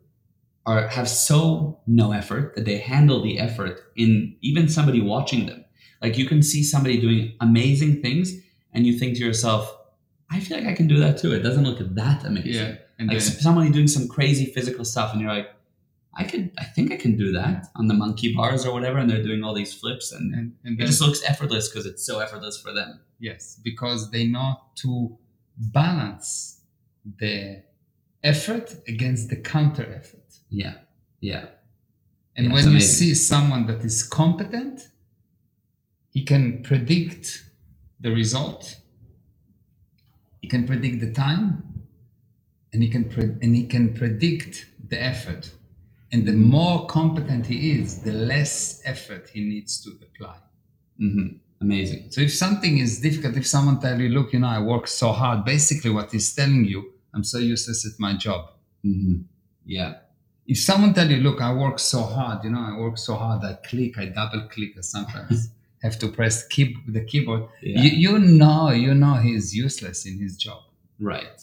are 0.65 0.87
have 0.89 1.07
so 1.07 1.79
no 1.87 2.11
effort 2.11 2.55
that 2.55 2.65
they 2.65 2.77
handle 2.77 3.23
the 3.23 3.39
effort 3.39 3.79
in 3.95 4.35
even 4.41 4.67
somebody 4.67 4.99
watching 4.99 5.45
them. 5.45 5.63
Like 6.01 6.17
you 6.17 6.25
can 6.27 6.43
see 6.43 6.61
somebody 6.63 6.99
doing 6.99 7.33
amazing 7.39 8.01
things 8.01 8.33
and 8.73 8.85
you 8.85 8.97
think 8.99 9.15
to 9.17 9.23
yourself, 9.23 9.73
I 10.29 10.41
feel 10.41 10.57
like 10.57 10.67
I 10.67 10.73
can 10.73 10.87
do 10.87 10.99
that 10.99 11.17
too. 11.19 11.31
It 11.33 11.39
doesn't 11.39 11.63
look 11.63 11.79
that 11.95 12.25
amazing. 12.25 12.51
and 12.99 13.07
Like 13.07 13.19
the- 13.19 13.23
somebody 13.23 13.69
doing 13.71 13.87
some 13.87 14.07
crazy 14.09 14.45
physical 14.45 14.83
stuff 14.83 15.13
and 15.13 15.21
you're 15.21 15.31
like, 15.31 15.47
I 16.19 16.23
could, 16.23 16.51
I 16.57 16.63
think 16.63 16.91
I 16.91 16.97
can 16.97 17.15
do 17.15 17.31
that 17.33 17.67
on 17.75 17.87
the 17.87 17.93
monkey 17.93 18.33
bars 18.33 18.65
or 18.65 18.73
whatever, 18.73 18.97
and 18.97 19.07
they're 19.09 19.23
doing 19.23 19.43
all 19.43 19.53
these 19.53 19.73
flips, 19.73 20.11
and 20.11 20.33
And, 20.33 20.53
and 20.63 20.79
it 20.81 20.85
just 20.85 21.01
looks 21.01 21.21
effortless 21.23 21.69
because 21.69 21.85
it's 21.85 22.03
so 22.05 22.19
effortless 22.19 22.57
for 22.63 22.71
them. 22.73 22.99
yes, 23.19 23.59
because 23.63 24.09
they 24.11 24.25
know 24.27 24.49
to 24.81 25.17
balance 25.57 26.61
the 27.19 27.63
effort 28.23 28.67
against 28.87 29.29
the 29.29 29.35
counter 29.37 29.85
effort. 29.99 30.29
Yeah, 30.49 30.75
yeah, 31.21 31.45
And 32.35 32.47
Yeah, 32.47 32.53
when 32.53 32.71
you 32.71 32.79
see 32.79 33.13
someone 33.15 33.63
that 33.67 33.81
is 33.85 34.03
competent, 34.03 34.89
he 36.15 36.23
can 36.23 36.63
predict 36.63 37.43
the 37.99 38.11
result. 38.11 38.63
He 40.41 40.47
can 40.47 40.65
predict 40.65 40.99
the 41.05 41.11
time, 41.11 41.47
and 42.73 42.81
he 42.83 42.89
can 42.89 43.05
pre- 43.13 43.35
and 43.43 43.55
he 43.55 43.65
can 43.67 43.93
predict 43.93 44.53
the 44.91 44.99
effort. 45.13 45.51
And 46.11 46.25
the 46.25 46.33
more 46.33 46.85
competent 46.87 47.45
he 47.47 47.71
is, 47.79 48.01
the 48.01 48.13
less 48.13 48.81
effort 48.85 49.29
he 49.33 49.41
needs 49.41 49.81
to 49.83 49.89
apply. 50.05 50.37
hmm 50.97 51.27
amazing. 51.59 52.11
So 52.11 52.21
if 52.21 52.33
something 52.33 52.77
is 52.77 52.99
difficult, 53.01 53.35
if 53.35 53.47
someone 53.47 53.79
tell 53.79 53.99
you, 53.99 54.09
"Look, 54.09 54.31
you 54.33 54.39
know, 54.39 54.47
I 54.47 54.61
work 54.61 54.87
so 54.87 55.11
hard," 55.11 55.43
basically 55.43 55.89
what 55.97 56.11
he's 56.11 56.33
telling 56.33 56.65
you, 56.65 56.79
"I'm 57.13 57.23
so 57.23 57.39
useless 57.39 57.85
at 57.89 57.99
my 57.99 58.13
job." 58.15 58.41
hmm 58.83 59.15
Yeah, 59.65 59.91
if 60.45 60.57
someone 60.59 60.93
tell 60.93 61.09
you, 61.11 61.17
look, 61.17 61.41
I 61.41 61.51
work 61.53 61.77
so 61.79 62.01
hard, 62.03 62.43
you 62.45 62.51
know, 62.51 62.61
I 62.71 62.77
work 62.83 62.97
so 62.97 63.15
hard, 63.15 63.43
I 63.43 63.53
click, 63.69 63.97
I 63.97 64.05
double 64.05 64.43
click, 64.53 64.71
I 64.77 64.81
sometimes 64.81 65.49
have 65.83 65.99
to 65.99 66.07
press 66.07 66.47
keep 66.47 66.71
the 66.87 67.03
keyboard. 67.03 67.43
yeah, 67.61 67.81
You, 67.83 67.89
you 68.13 68.19
know, 68.19 68.69
you 68.71 68.93
know, 68.93 69.15
he's 69.15 69.53
useless 69.65 70.05
in 70.05 70.19
his 70.19 70.37
job. 70.37 70.61
right, 70.99 71.39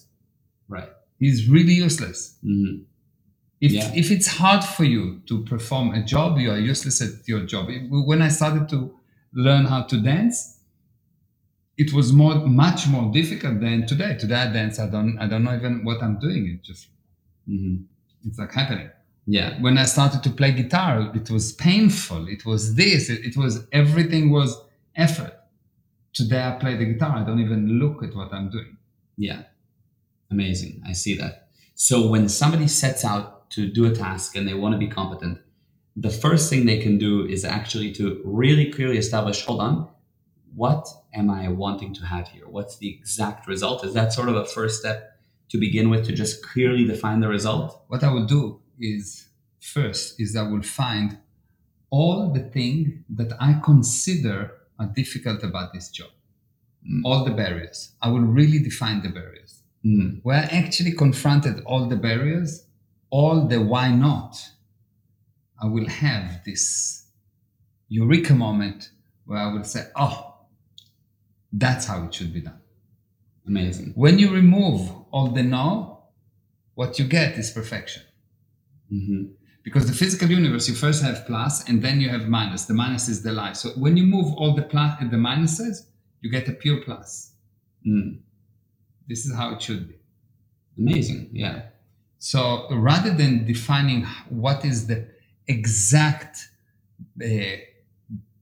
right. 0.68 0.90
He's 1.18 1.48
really 1.48 1.74
useless. 1.74 2.20
hmm 2.42 2.76
If, 3.66 3.72
Yeah. 3.72 3.92
if 4.02 4.10
it's 4.10 4.26
hard 4.26 4.62
for 4.62 4.84
you 4.94 5.02
to 5.28 5.34
perform 5.52 5.86
a 5.94 6.02
job, 6.14 6.38
you 6.38 6.50
are 6.50 6.58
useless 6.72 7.00
at 7.06 7.26
your 7.26 7.42
job. 7.52 7.64
When 8.10 8.20
I 8.20 8.28
started 8.28 8.68
to 8.74 8.78
learn 9.32 9.64
how 9.72 9.82
to 9.90 9.96
dance, 10.12 10.36
it 11.82 11.92
was 11.96 12.12
more, 12.12 12.34
much 12.64 12.80
more 12.94 13.10
difficult 13.10 13.60
than 13.60 13.86
today. 13.86 14.16
Today 14.24 14.40
I 14.46 14.52
dance, 14.52 14.78
I 14.78 14.88
don't, 14.94 15.18
I 15.18 15.26
don't 15.26 15.44
know 15.44 15.56
even 15.56 15.82
what 15.84 16.02
I'm 16.02 16.18
doing. 16.18 16.42
It 16.52 16.62
just, 16.62 16.88
hmm 17.46 17.76
it's 18.26 18.38
like 18.38 18.52
happening. 18.52 18.90
Yeah, 19.26 19.60
when 19.60 19.76
I 19.78 19.84
started 19.84 20.22
to 20.24 20.30
play 20.30 20.52
guitar, 20.52 21.10
it 21.14 21.30
was 21.30 21.52
painful. 21.52 22.28
It 22.28 22.44
was 22.46 22.74
this. 22.74 23.08
It, 23.10 23.20
it 23.28 23.36
was 23.36 23.66
everything 23.72 24.30
was 24.30 24.50
effort. 24.96 25.34
Today 26.12 26.42
I 26.42 26.52
play 26.52 26.76
the 26.76 26.86
guitar. 26.92 27.16
I 27.18 27.24
don't 27.24 27.40
even 27.40 27.78
look 27.82 28.02
at 28.02 28.14
what 28.14 28.32
I'm 28.32 28.48
doing. 28.50 28.76
Yeah. 29.16 29.42
Amazing. 30.30 30.82
I 30.86 30.92
see 30.92 31.14
that. 31.18 31.48
So 31.74 32.08
when 32.08 32.28
somebody 32.28 32.68
sets 32.68 33.04
out 33.04 33.33
to 33.50 33.68
do 33.68 33.86
a 33.86 33.94
task 33.94 34.36
and 34.36 34.48
they 34.48 34.54
want 34.54 34.72
to 34.72 34.78
be 34.78 34.88
competent, 34.88 35.38
the 35.96 36.10
first 36.10 36.50
thing 36.50 36.66
they 36.66 36.78
can 36.78 36.98
do 36.98 37.24
is 37.26 37.44
actually 37.44 37.92
to 37.92 38.20
really 38.24 38.70
clearly 38.72 38.98
establish 38.98 39.44
hold 39.44 39.60
on, 39.60 39.88
what 40.54 40.88
am 41.12 41.30
I 41.30 41.48
wanting 41.48 41.94
to 41.94 42.06
have 42.06 42.28
here? 42.28 42.48
What's 42.48 42.78
the 42.78 42.88
exact 42.88 43.46
result? 43.46 43.84
Is 43.84 43.94
that 43.94 44.12
sort 44.12 44.28
of 44.28 44.36
a 44.36 44.44
first 44.44 44.80
step 44.80 45.18
to 45.50 45.58
begin 45.58 45.90
with 45.90 46.06
to 46.06 46.12
just 46.12 46.44
clearly 46.44 46.84
define 46.84 47.20
the 47.20 47.28
result? 47.28 47.82
What 47.88 48.02
I 48.02 48.12
will 48.12 48.26
do 48.26 48.60
is 48.78 49.28
first 49.60 50.20
is 50.20 50.36
I 50.36 50.42
will 50.42 50.62
find 50.62 51.18
all 51.90 52.32
the 52.32 52.40
things 52.40 52.88
that 53.10 53.32
I 53.40 53.60
consider 53.64 54.52
are 54.78 54.86
difficult 54.86 55.42
about 55.42 55.72
this 55.72 55.88
job. 55.88 56.10
Mm. 56.88 57.02
All 57.04 57.24
the 57.24 57.30
barriers. 57.30 57.92
I 58.02 58.08
will 58.08 58.20
really 58.20 58.58
define 58.58 59.02
the 59.02 59.08
barriers. 59.08 59.62
Mm. 59.84 60.20
Where 60.22 60.38
I 60.42 60.46
actually 60.46 60.92
confronted 60.92 61.62
all 61.64 61.88
the 61.88 61.96
barriers, 61.96 62.66
all 63.14 63.46
the 63.46 63.60
why 63.60 63.86
not, 63.92 64.34
I 65.62 65.66
will 65.66 65.88
have 65.88 66.42
this 66.44 67.06
eureka 67.88 68.34
moment 68.34 68.90
where 69.24 69.38
I 69.38 69.52
will 69.52 69.62
say, 69.62 69.82
oh, 69.94 70.34
that's 71.52 71.86
how 71.86 72.02
it 72.06 72.12
should 72.12 72.34
be 72.34 72.40
done. 72.40 72.60
Amazing. 73.46 73.92
When 73.94 74.18
you 74.18 74.32
remove 74.32 74.90
all 75.12 75.28
the 75.28 75.44
no, 75.44 76.02
what 76.74 76.98
you 76.98 77.04
get 77.04 77.38
is 77.38 77.52
perfection. 77.52 78.02
hmm 78.90 79.26
Because 79.62 79.86
the 79.86 79.96
physical 80.02 80.28
universe, 80.28 80.68
you 80.68 80.74
first 80.74 81.00
have 81.04 81.24
plus 81.24 81.68
and 81.68 81.80
then 81.80 82.00
you 82.00 82.08
have 82.08 82.26
minus. 82.26 82.64
The 82.64 82.74
minus 82.74 83.08
is 83.08 83.22
the 83.22 83.30
lie. 83.30 83.52
So 83.52 83.68
when 83.84 83.96
you 83.96 84.06
move 84.16 84.34
all 84.34 84.56
the 84.56 84.66
plus 84.72 84.92
and 85.00 85.12
the 85.12 85.18
minuses, 85.28 85.76
you 86.20 86.32
get 86.32 86.48
a 86.48 86.52
pure 86.52 86.80
plus. 86.86 87.34
Mm. 87.86 88.18
This 89.06 89.24
is 89.24 89.32
how 89.36 89.54
it 89.54 89.62
should 89.62 89.86
be. 89.86 89.98
Amazing. 90.76 91.30
Yeah. 91.32 91.56
So 92.24 92.66
rather 92.70 93.12
than 93.12 93.44
defining 93.44 94.06
what 94.30 94.64
is 94.64 94.86
the 94.86 95.06
exact 95.46 96.48
uh, 97.22 97.56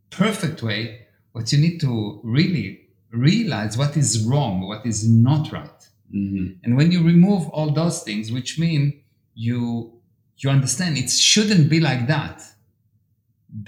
perfect 0.08 0.62
way, 0.62 1.06
what 1.32 1.52
you 1.52 1.58
need 1.58 1.80
to 1.80 2.20
really 2.22 2.86
realize 3.10 3.76
what 3.76 3.96
is 3.96 4.24
wrong, 4.24 4.68
what 4.68 4.86
is 4.86 5.08
not 5.08 5.50
right. 5.50 5.82
hmm 6.12 6.46
And 6.62 6.76
when 6.76 6.92
you 6.92 7.02
remove 7.02 7.48
all 7.48 7.72
those 7.72 8.04
things, 8.04 8.30
which 8.30 8.56
mean 8.56 9.02
you 9.34 9.58
you 10.38 10.48
understand 10.48 10.96
it 10.96 11.10
shouldn't 11.10 11.68
be 11.68 11.80
like 11.80 12.06
that. 12.06 12.40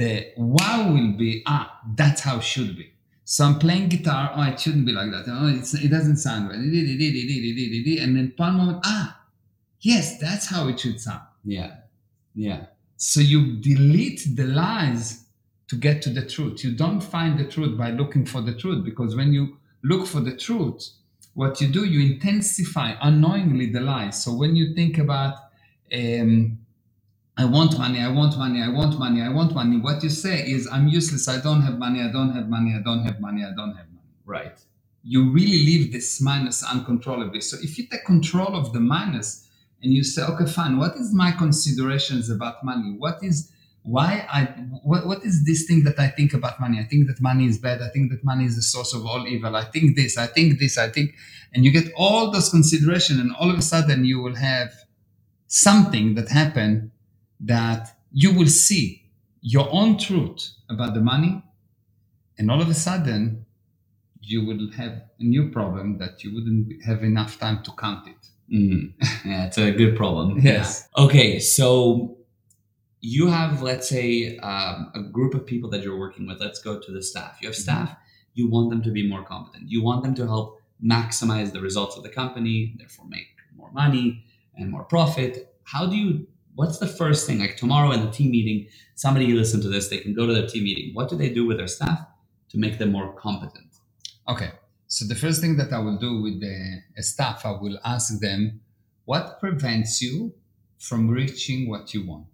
The 0.00 0.28
wow 0.36 0.92
will 0.92 1.12
be 1.24 1.42
ah, 1.44 1.80
that's 1.96 2.20
how 2.20 2.36
it 2.36 2.44
should 2.44 2.76
be. 2.76 2.92
So 3.24 3.46
I'm 3.46 3.58
playing 3.58 3.88
guitar, 3.88 4.30
oh, 4.36 4.44
it 4.52 4.60
shouldn't 4.60 4.86
be 4.86 4.92
like 4.92 5.10
that. 5.10 5.24
Oh, 5.26 5.48
it's, 5.48 5.74
it 5.74 5.88
doesn't 5.88 6.18
sound 6.18 6.50
right. 6.50 6.58
And 6.58 8.16
then 8.16 8.32
one 8.36 8.54
moment, 8.54 8.80
ah, 8.84 9.23
yes, 9.84 10.18
that's 10.18 10.46
how 10.46 10.68
it 10.68 10.80
should 10.80 11.00
sound. 11.00 11.22
Yeah. 11.44 11.76
Yeah. 12.34 12.66
So 12.96 13.20
you 13.20 13.56
delete 13.56 14.22
the 14.34 14.44
lies 14.44 15.24
to 15.68 15.76
get 15.76 16.02
to 16.02 16.10
the 16.10 16.26
truth. 16.26 16.64
You 16.64 16.72
don't 16.74 17.00
find 17.00 17.38
the 17.38 17.44
truth 17.44 17.76
by 17.76 17.90
looking 17.90 18.24
for 18.24 18.40
the 18.40 18.54
truth 18.54 18.84
because 18.84 19.14
when 19.14 19.32
you 19.32 19.58
look 19.82 20.06
for 20.06 20.20
the 20.20 20.36
truth, 20.36 20.90
what 21.34 21.60
you 21.60 21.68
do, 21.68 21.84
you 21.84 22.14
intensify 22.14 22.94
unknowingly 23.02 23.70
the 23.70 23.80
lies. 23.80 24.22
So 24.22 24.34
when 24.34 24.56
you 24.56 24.74
think 24.74 24.98
about, 24.98 25.34
um, 25.92 26.58
I 27.36 27.44
want 27.44 27.76
money, 27.76 28.00
I 28.00 28.08
want 28.08 28.38
money, 28.38 28.62
I 28.62 28.68
want 28.68 28.98
money, 28.98 29.20
I 29.20 29.28
want 29.28 29.54
money, 29.54 29.78
what 29.78 30.02
you 30.04 30.10
say 30.10 30.48
is, 30.48 30.68
I'm 30.70 30.86
useless, 30.86 31.28
I 31.28 31.40
don't 31.40 31.62
have 31.62 31.78
money, 31.78 32.00
I 32.00 32.10
don't 32.12 32.30
have 32.30 32.48
money, 32.48 32.74
I 32.74 32.82
don't 32.82 33.04
have 33.04 33.20
money, 33.20 33.42
I 33.42 33.50
don't 33.50 33.74
have 33.74 33.88
money. 33.88 34.14
Right. 34.24 34.56
You 35.02 35.30
really 35.30 35.66
leave 35.66 35.92
this 35.92 36.20
minus 36.20 36.62
uncontrollably. 36.62 37.40
So 37.40 37.56
if 37.60 37.76
you 37.76 37.86
take 37.86 38.04
control 38.04 38.54
of 38.54 38.72
the 38.72 38.80
minus 38.80 39.48
and 39.84 39.92
you 39.92 40.02
say, 40.02 40.22
okay, 40.22 40.46
fine, 40.46 40.78
what 40.78 40.96
is 40.96 41.12
my 41.12 41.30
considerations 41.30 42.30
about 42.30 42.64
money? 42.64 42.94
What 42.98 43.22
is 43.22 43.52
why 43.82 44.26
I 44.32 44.44
what, 44.82 45.06
what 45.06 45.22
is 45.24 45.44
this 45.44 45.66
thing 45.66 45.84
that 45.84 45.98
I 45.98 46.08
think 46.08 46.32
about 46.32 46.58
money? 46.58 46.78
I 46.80 46.84
think 46.84 47.06
that 47.06 47.20
money 47.20 47.46
is 47.46 47.58
bad. 47.58 47.82
I 47.82 47.90
think 47.90 48.10
that 48.10 48.24
money 48.24 48.46
is 48.46 48.56
the 48.56 48.62
source 48.62 48.94
of 48.94 49.04
all 49.04 49.28
evil. 49.28 49.54
I 49.54 49.64
think 49.64 49.94
this, 49.94 50.16
I 50.16 50.26
think 50.26 50.58
this, 50.58 50.78
I 50.78 50.88
think 50.88 51.14
and 51.52 51.66
you 51.66 51.70
get 51.70 51.92
all 51.94 52.30
those 52.30 52.48
consideration 52.48 53.20
and 53.20 53.30
all 53.38 53.50
of 53.50 53.58
a 53.58 53.62
sudden 53.62 54.06
you 54.06 54.20
will 54.20 54.34
have 54.34 54.72
something 55.48 56.14
that 56.14 56.30
happen 56.30 56.90
that 57.40 57.96
you 58.10 58.32
will 58.32 58.48
see 58.48 59.02
your 59.42 59.68
own 59.70 59.98
truth 59.98 60.50
about 60.70 60.94
the 60.94 61.00
money 61.00 61.42
and 62.38 62.50
all 62.50 62.62
of 62.62 62.70
a 62.70 62.74
sudden 62.74 63.44
you 64.22 64.46
will 64.46 64.70
have 64.72 65.02
a 65.20 65.24
new 65.24 65.50
problem 65.50 65.98
that 65.98 66.24
you 66.24 66.34
wouldn't 66.34 66.82
have 66.82 67.02
enough 67.02 67.38
time 67.38 67.62
to 67.62 67.70
count 67.72 68.08
it 68.08 68.30
Mm. 68.52 68.92
Yeah, 69.24 69.46
it's 69.46 69.58
a 69.58 69.72
good 69.72 69.96
problem. 69.96 70.38
Yes. 70.42 70.88
Yeah. 70.96 71.04
Okay, 71.04 71.38
so 71.38 72.16
you 73.00 73.26
have, 73.28 73.62
let's 73.62 73.88
say, 73.88 74.38
um, 74.38 74.90
a 74.94 75.02
group 75.02 75.34
of 75.34 75.46
people 75.46 75.68
that 75.70 75.82
you're 75.82 75.98
working 75.98 76.26
with. 76.26 76.40
Let's 76.40 76.60
go 76.60 76.80
to 76.80 76.92
the 76.92 77.02
staff. 77.02 77.38
You 77.40 77.48
have 77.48 77.56
staff. 77.56 77.96
You 78.34 78.48
want 78.48 78.70
them 78.70 78.82
to 78.82 78.90
be 78.90 79.06
more 79.06 79.22
competent. 79.22 79.70
You 79.70 79.82
want 79.82 80.02
them 80.02 80.14
to 80.16 80.26
help 80.26 80.60
maximize 80.82 81.52
the 81.52 81.60
results 81.60 81.96
of 81.96 82.02
the 82.02 82.08
company, 82.08 82.74
therefore 82.78 83.06
make 83.08 83.28
more 83.56 83.70
money 83.72 84.24
and 84.56 84.70
more 84.70 84.84
profit. 84.84 85.54
How 85.64 85.86
do 85.86 85.96
you? 85.96 86.26
What's 86.54 86.78
the 86.78 86.86
first 86.86 87.26
thing? 87.26 87.40
Like 87.40 87.56
tomorrow 87.56 87.90
in 87.92 88.04
the 88.04 88.10
team 88.10 88.30
meeting, 88.30 88.68
somebody 88.94 89.32
listen 89.32 89.60
to 89.62 89.68
this. 89.68 89.88
They 89.88 89.98
can 89.98 90.14
go 90.14 90.26
to 90.26 90.32
their 90.32 90.46
team 90.46 90.64
meeting. 90.64 90.94
What 90.94 91.08
do 91.08 91.16
they 91.16 91.28
do 91.28 91.46
with 91.46 91.58
their 91.58 91.66
staff 91.66 92.00
to 92.50 92.58
make 92.58 92.78
them 92.78 92.92
more 92.92 93.12
competent? 93.14 93.66
Okay. 94.28 94.50
So 94.86 95.04
the 95.06 95.14
first 95.14 95.40
thing 95.40 95.56
that 95.56 95.72
I 95.72 95.78
will 95.78 95.96
do 95.98 96.20
with 96.22 96.40
the 96.40 96.82
staff, 97.02 97.44
I 97.44 97.52
will 97.52 97.78
ask 97.84 98.20
them, 98.20 98.60
what 99.06 99.40
prevents 99.40 100.00
you 100.00 100.32
from 100.78 101.08
reaching 101.08 101.68
what 101.68 101.92
you 101.94 102.06
want 102.06 102.26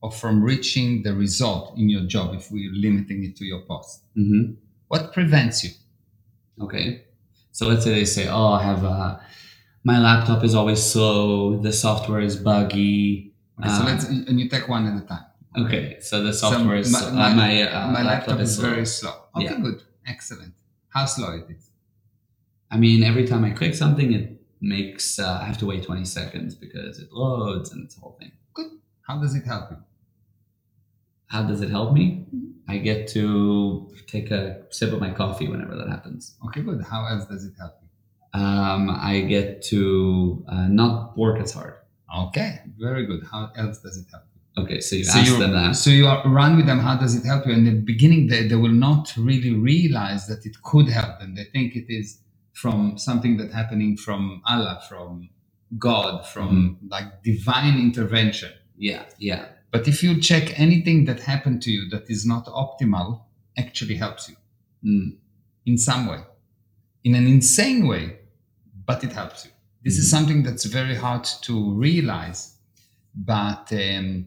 or 0.00 0.10
from 0.10 0.42
reaching 0.42 1.02
the 1.02 1.14
result 1.14 1.78
in 1.78 1.88
your 1.88 2.02
job 2.04 2.34
if 2.34 2.50
we're 2.50 2.72
limiting 2.72 3.24
it 3.24 3.36
to 3.36 3.44
your 3.44 3.60
post? 3.62 4.02
Mm-hmm. 4.16 4.54
What 4.88 5.12
prevents 5.12 5.64
you? 5.64 5.70
Okay. 6.60 7.04
So 7.52 7.68
let's 7.68 7.84
say 7.84 7.94
they 7.94 8.04
say, 8.04 8.28
"Oh, 8.28 8.52
I 8.52 8.62
have 8.64 8.82
a, 8.84 9.20
my 9.84 9.98
laptop 10.00 10.42
is 10.44 10.54
always 10.54 10.82
slow. 10.82 11.56
The 11.60 11.72
software 11.72 12.20
is 12.20 12.36
buggy." 12.36 13.32
Okay, 13.60 13.68
so 13.68 13.82
Uh, 13.82 13.84
let's, 13.86 14.04
and 14.06 14.40
you 14.40 14.48
take 14.48 14.68
one 14.68 14.86
at 14.86 15.00
a 15.02 15.06
time. 15.06 15.24
Okay, 15.56 15.98
so 16.00 16.22
the 16.22 16.32
So 16.32 16.50
software 16.50 16.76
is 16.76 16.90
my, 16.90 16.98
uh, 16.98 17.12
my, 17.12 17.32
my, 17.34 17.62
uh, 17.62 17.90
my 17.92 18.02
laptop 18.02 18.40
is 18.40 18.56
slow. 18.56 18.70
very 18.70 18.84
slow. 18.86 19.14
Okay, 19.36 19.44
Yeah. 19.44 19.60
good. 19.60 19.82
Excellent. 20.04 20.52
How 20.88 21.06
slow 21.06 21.30
it 21.38 21.46
is? 21.48 21.70
I 22.74 22.76
mean, 22.76 23.04
every 23.04 23.24
time 23.24 23.44
I 23.44 23.50
click 23.50 23.74
something, 23.74 24.12
it 24.12 24.26
makes 24.60 25.20
uh, 25.20 25.38
I 25.40 25.44
have 25.44 25.58
to 25.58 25.66
wait 25.66 25.84
twenty 25.84 26.04
seconds 26.04 26.56
because 26.56 26.98
it 26.98 27.12
loads 27.12 27.70
and 27.72 27.84
it's 27.84 27.96
a 27.96 28.00
whole 28.00 28.16
thing. 28.18 28.32
Good. 28.52 28.70
How 29.06 29.20
does 29.22 29.34
it 29.36 29.44
help 29.44 29.70
you? 29.70 29.78
How 31.28 31.42
does 31.44 31.60
it 31.60 31.70
help 31.70 31.92
me? 31.92 32.26
I 32.66 32.78
get 32.78 33.06
to 33.08 33.94
take 34.08 34.32
a 34.32 34.62
sip 34.70 34.92
of 34.92 35.00
my 35.00 35.10
coffee 35.10 35.46
whenever 35.46 35.76
that 35.76 35.88
happens. 35.88 36.36
Okay, 36.46 36.62
good. 36.62 36.82
How 36.82 37.06
else 37.06 37.26
does 37.26 37.44
it 37.44 37.54
help 37.58 37.74
you? 37.80 38.40
Um, 38.40 38.90
I 38.90 39.20
get 39.20 39.62
to 39.70 40.44
uh, 40.48 40.66
not 40.66 41.16
work 41.16 41.40
as 41.40 41.52
hard. 41.52 41.74
Okay, 42.26 42.60
very 42.76 43.06
good. 43.06 43.22
How 43.30 43.52
else 43.56 43.78
does 43.78 43.96
it 43.98 44.06
help 44.10 44.24
you? 44.34 44.64
Okay, 44.64 44.80
so 44.80 44.96
you 44.96 45.04
so 45.04 45.38
them 45.38 45.52
that. 45.52 45.76
so 45.76 45.90
you 45.90 46.06
are, 46.08 46.22
run 46.26 46.56
with 46.56 46.66
them. 46.66 46.80
How 46.80 46.96
does 46.96 47.14
it 47.14 47.24
help 47.24 47.46
you? 47.46 47.52
In 47.52 47.64
the 47.64 47.72
beginning, 47.92 48.26
they, 48.26 48.48
they 48.48 48.56
will 48.56 48.78
not 48.88 49.12
really 49.16 49.52
realize 49.52 50.26
that 50.26 50.44
it 50.44 50.56
could 50.62 50.88
help 50.88 51.20
them. 51.20 51.34
They 51.34 51.44
think 51.44 51.76
it 51.76 51.86
is 51.88 52.18
from 52.54 52.98
something 52.98 53.36
that 53.38 53.52
happening 53.52 53.96
from 53.98 54.42
Allah, 54.46 54.82
from 54.88 55.30
God, 55.78 56.26
from 56.26 56.78
like 56.88 57.22
divine 57.22 57.78
intervention. 57.78 58.52
Yeah, 58.78 59.04
yeah. 59.18 59.46
But 59.72 59.88
if 59.88 60.02
you 60.02 60.20
check 60.20 60.58
anything 60.60 61.04
that 61.06 61.20
happened 61.20 61.62
to 61.62 61.70
you 61.72 61.88
that 61.90 62.10
is 62.10 62.26
not 62.26 62.46
optimal, 62.46 63.22
actually 63.58 63.96
helps 63.96 64.28
you 64.30 64.36
Mm, 64.84 65.16
in 65.66 65.78
some 65.78 66.06
way, 66.06 66.20
in 67.04 67.14
an 67.14 67.26
insane 67.26 67.86
way, 67.88 68.18
but 68.86 69.02
it 69.02 69.12
helps 69.12 69.46
you. 69.46 69.50
This 69.82 69.98
is 69.98 70.06
Mhm. 70.06 70.10
something 70.10 70.42
that's 70.42 70.66
very 70.66 70.94
hard 70.94 71.24
to 71.42 71.74
realize, 71.74 72.54
but 73.14 73.72
um, 73.72 74.26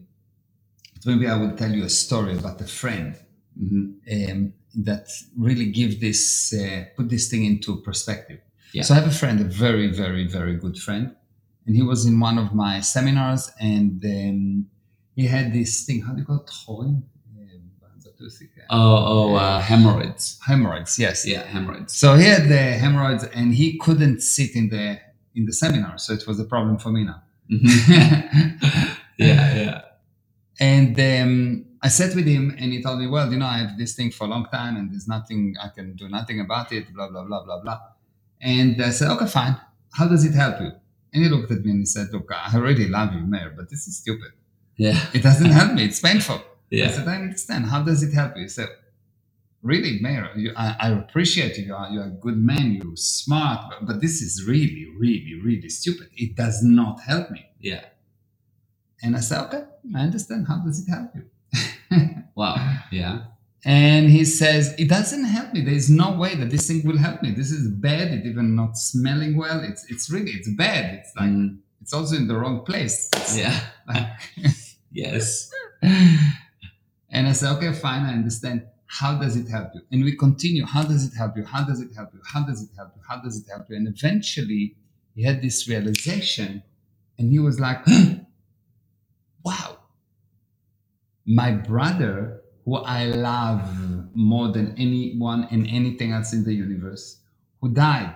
maybe 1.06 1.28
I 1.28 1.36
will 1.36 1.56
tell 1.56 1.72
you 1.72 1.84
a 1.84 1.90
story 1.90 2.36
about 2.36 2.60
a 2.60 2.66
friend 2.66 3.14
mhm. 3.60 4.30
um, 4.32 4.52
that 4.84 5.08
really 5.36 5.66
give 5.66 6.00
this 6.00 6.54
uh, 6.54 6.84
put 6.96 7.08
this 7.10 7.28
thing 7.30 7.44
into 7.44 7.80
perspective. 7.82 8.40
Yeah. 8.72 8.82
So 8.82 8.94
I 8.94 8.98
have 8.98 9.08
a 9.08 9.14
friend, 9.14 9.40
a 9.40 9.44
very, 9.44 9.88
very, 9.88 10.26
very 10.26 10.56
good 10.56 10.78
friend, 10.78 11.14
and 11.66 11.76
he 11.76 11.82
was 11.82 12.06
in 12.06 12.20
one 12.20 12.38
of 12.38 12.54
my 12.54 12.80
seminars, 12.80 13.50
and 13.60 14.04
um, 14.04 14.66
he 15.16 15.26
had 15.26 15.52
this 15.52 15.84
thing. 15.86 16.02
How 16.02 16.12
do 16.12 16.20
you 16.20 16.26
call 16.26 16.36
it? 16.40 16.50
Hoin? 16.66 17.02
Oh, 18.70 19.30
oh, 19.30 19.34
uh, 19.36 19.60
hemorrhoids. 19.60 20.38
Hemorrhoids. 20.46 20.98
Yes. 20.98 21.26
Yeah, 21.26 21.44
hemorrhoids. 21.44 21.94
So 21.94 22.16
he 22.16 22.24
had 22.24 22.48
the 22.48 22.56
hemorrhoids, 22.58 23.24
and 23.24 23.54
he 23.54 23.78
couldn't 23.78 24.20
sit 24.22 24.54
in 24.56 24.68
the 24.70 25.00
in 25.34 25.46
the 25.46 25.52
seminar. 25.52 25.98
So 25.98 26.12
it 26.14 26.26
was 26.26 26.40
a 26.40 26.44
problem 26.44 26.78
for 26.78 26.90
me 26.90 27.04
now. 27.04 27.22
Mhm. 27.50 28.58
yeah, 29.18 29.54
yeah. 29.56 29.82
And 30.60 30.98
um, 31.00 31.66
I 31.80 31.88
sat 31.88 32.14
with 32.14 32.26
him, 32.26 32.54
and 32.58 32.72
he 32.72 32.82
told 32.82 32.98
me, 32.98 33.06
"Well, 33.06 33.30
you 33.32 33.38
know, 33.38 33.46
I 33.46 33.58
have 33.58 33.78
this 33.78 33.94
thing 33.94 34.10
for 34.10 34.24
a 34.24 34.30
long 34.34 34.46
time, 34.46 34.76
and 34.76 34.90
there's 34.90 35.08
nothing 35.08 35.54
I 35.62 35.68
can 35.68 35.94
do, 35.94 36.08
nothing 36.08 36.40
about 36.40 36.72
it. 36.72 36.92
Blah 36.92 37.08
blah 37.10 37.24
blah 37.24 37.44
blah 37.44 37.60
blah." 37.62 37.80
And 38.40 38.82
I 38.82 38.90
said, 38.90 39.10
"Okay, 39.12 39.26
fine. 39.26 39.56
How 39.92 40.08
does 40.08 40.24
it 40.24 40.34
help 40.34 40.60
you?" 40.60 40.72
And 41.12 41.22
he 41.22 41.28
looked 41.28 41.50
at 41.50 41.64
me 41.64 41.70
and 41.70 41.80
he 41.80 41.86
said, 41.86 42.08
"Look, 42.12 42.28
I 42.32 42.56
really 42.58 42.88
love 42.88 43.14
you, 43.14 43.20
Meir, 43.20 43.54
but 43.56 43.70
this 43.70 43.86
is 43.88 43.96
stupid. 43.96 44.32
Yeah, 44.76 44.98
It 45.12 45.22
doesn't 45.22 45.50
help 45.50 45.72
me. 45.74 45.84
It's 45.84 46.00
painful." 46.00 46.42
Yeah. 46.70 46.88
I 46.88 46.90
said, 46.90 47.08
"I 47.08 47.16
understand. 47.16 47.66
How 47.66 47.82
does 47.82 48.02
it 48.02 48.12
help 48.12 48.36
you?" 48.36 48.42
He 48.42 48.48
said, 48.48 48.68
"Really, 49.62 49.98
Meir, 50.00 50.30
you, 50.36 50.52
I, 50.56 50.76
I 50.80 50.88
appreciate 50.90 51.56
you. 51.58 51.64
You 51.66 51.74
are, 51.74 51.90
you 51.90 52.00
are 52.00 52.06
a 52.06 52.18
good 52.26 52.36
man. 52.36 52.72
You're 52.72 52.96
smart, 52.96 53.60
but, 53.70 53.86
but 53.86 54.00
this 54.00 54.20
is 54.20 54.44
really, 54.46 54.86
really, 54.98 55.34
really 55.42 55.68
stupid. 55.68 56.08
It 56.16 56.34
does 56.34 56.62
not 56.62 57.00
help 57.02 57.30
me." 57.30 57.46
Yeah. 57.60 57.84
And 59.02 59.16
I 59.16 59.20
said, 59.20 59.44
"Okay, 59.46 59.64
I 59.96 60.00
understand. 60.00 60.48
How 60.48 60.58
does 60.58 60.80
it 60.82 60.90
help 60.90 61.14
you?" 61.14 61.24
Wow. 62.34 62.54
Yeah. 62.92 63.24
And 63.64 64.08
he 64.10 64.24
says, 64.24 64.74
It 64.78 64.88
doesn't 64.88 65.24
help 65.24 65.52
me. 65.52 65.62
There 65.62 65.74
is 65.74 65.90
no 65.90 66.12
way 66.16 66.36
that 66.36 66.50
this 66.50 66.68
thing 66.68 66.86
will 66.86 66.98
help 66.98 67.20
me. 67.22 67.32
This 67.32 67.50
is 67.50 67.68
bad. 67.68 68.12
It's 68.12 68.26
even 68.26 68.54
not 68.54 68.76
smelling 68.78 69.36
well. 69.36 69.60
It's 69.64 69.84
it's 69.90 70.08
really 70.10 70.30
it's 70.30 70.48
bad. 70.56 70.94
It's 70.94 71.12
like 71.16 71.30
Mm, 71.30 71.58
it's 71.80 71.92
also 71.92 72.16
in 72.16 72.28
the 72.28 72.36
wrong 72.36 72.64
place. 72.64 73.08
It's 73.16 73.36
yeah. 73.36 73.58
like- 73.88 74.08
yes. 74.92 75.50
and 75.82 77.26
I 77.26 77.32
said, 77.32 77.56
Okay, 77.56 77.72
fine, 77.72 78.02
I 78.04 78.12
understand. 78.12 78.62
How 78.86 79.18
does 79.18 79.36
it 79.36 79.48
help 79.48 79.70
you? 79.74 79.82
And 79.92 80.04
we 80.04 80.16
continue. 80.16 80.64
How 80.64 80.82
does 80.82 81.04
it 81.04 81.14
help 81.16 81.36
you? 81.36 81.44
How 81.44 81.64
does 81.64 81.80
it 81.80 81.90
help 81.94 82.10
you? 82.14 82.20
How 82.32 82.42
does 82.46 82.62
it 82.62 82.70
help 82.76 82.92
you? 82.96 83.02
How 83.06 83.20
does 83.20 83.36
it 83.38 83.46
help 83.50 83.68
you? 83.68 83.76
And 83.76 83.86
eventually 83.88 84.76
he 85.14 85.24
had 85.24 85.42
this 85.42 85.68
realization 85.68 86.62
and 87.18 87.30
he 87.30 87.38
was 87.38 87.58
like, 87.60 87.80
Wow, 89.44 89.77
my 91.28 91.50
brother, 91.52 92.40
who 92.64 92.76
I 92.76 93.06
love 93.06 93.62
more 94.14 94.48
than 94.52 94.74
anyone 94.78 95.46
and 95.50 95.66
anything 95.68 96.12
else 96.12 96.32
in 96.32 96.42
the 96.44 96.54
universe, 96.54 97.04
who 97.60 97.68
died 97.68 98.14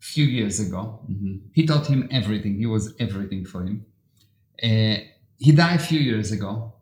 a 0.00 0.04
few 0.14 0.24
years 0.24 0.58
ago. 0.60 1.00
Mhm. 1.10 1.40
He 1.52 1.66
taught 1.66 1.86
him 1.86 2.08
everything. 2.10 2.58
He 2.58 2.66
was 2.66 2.94
everything 2.98 3.44
for 3.44 3.60
him. 3.66 3.84
Uh, 4.62 4.96
he 5.38 5.52
died 5.52 5.76
a 5.80 5.84
few 5.90 6.00
years 6.00 6.32
ago, 6.32 6.72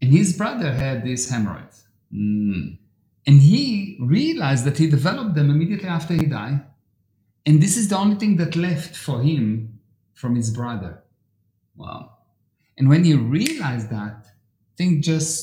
and 0.00 0.10
his 0.12 0.36
brother 0.36 0.72
had 0.72 1.04
these 1.04 1.28
hemorrhoids. 1.30 1.84
Mm, 2.12 2.78
And 3.26 3.42
he 3.42 3.98
realized 4.00 4.64
that 4.64 4.78
he 4.78 4.86
developed 4.88 5.34
them 5.34 5.50
immediately 5.50 5.88
after 5.98 6.14
he 6.14 6.24
died. 6.24 6.58
And 7.44 7.60
this 7.62 7.76
is 7.76 7.88
the 7.88 7.98
only 7.98 8.16
thing 8.16 8.36
that 8.36 8.56
left 8.56 8.96
for 8.96 9.20
him 9.22 9.78
from 10.14 10.34
his 10.34 10.50
brother. 10.50 10.92
wow. 11.76 12.02
And 12.78 12.88
when 12.88 13.04
he 13.04 13.14
realized 13.14 13.88
that, 13.90 14.26
things 14.78 15.04
just, 15.12 15.40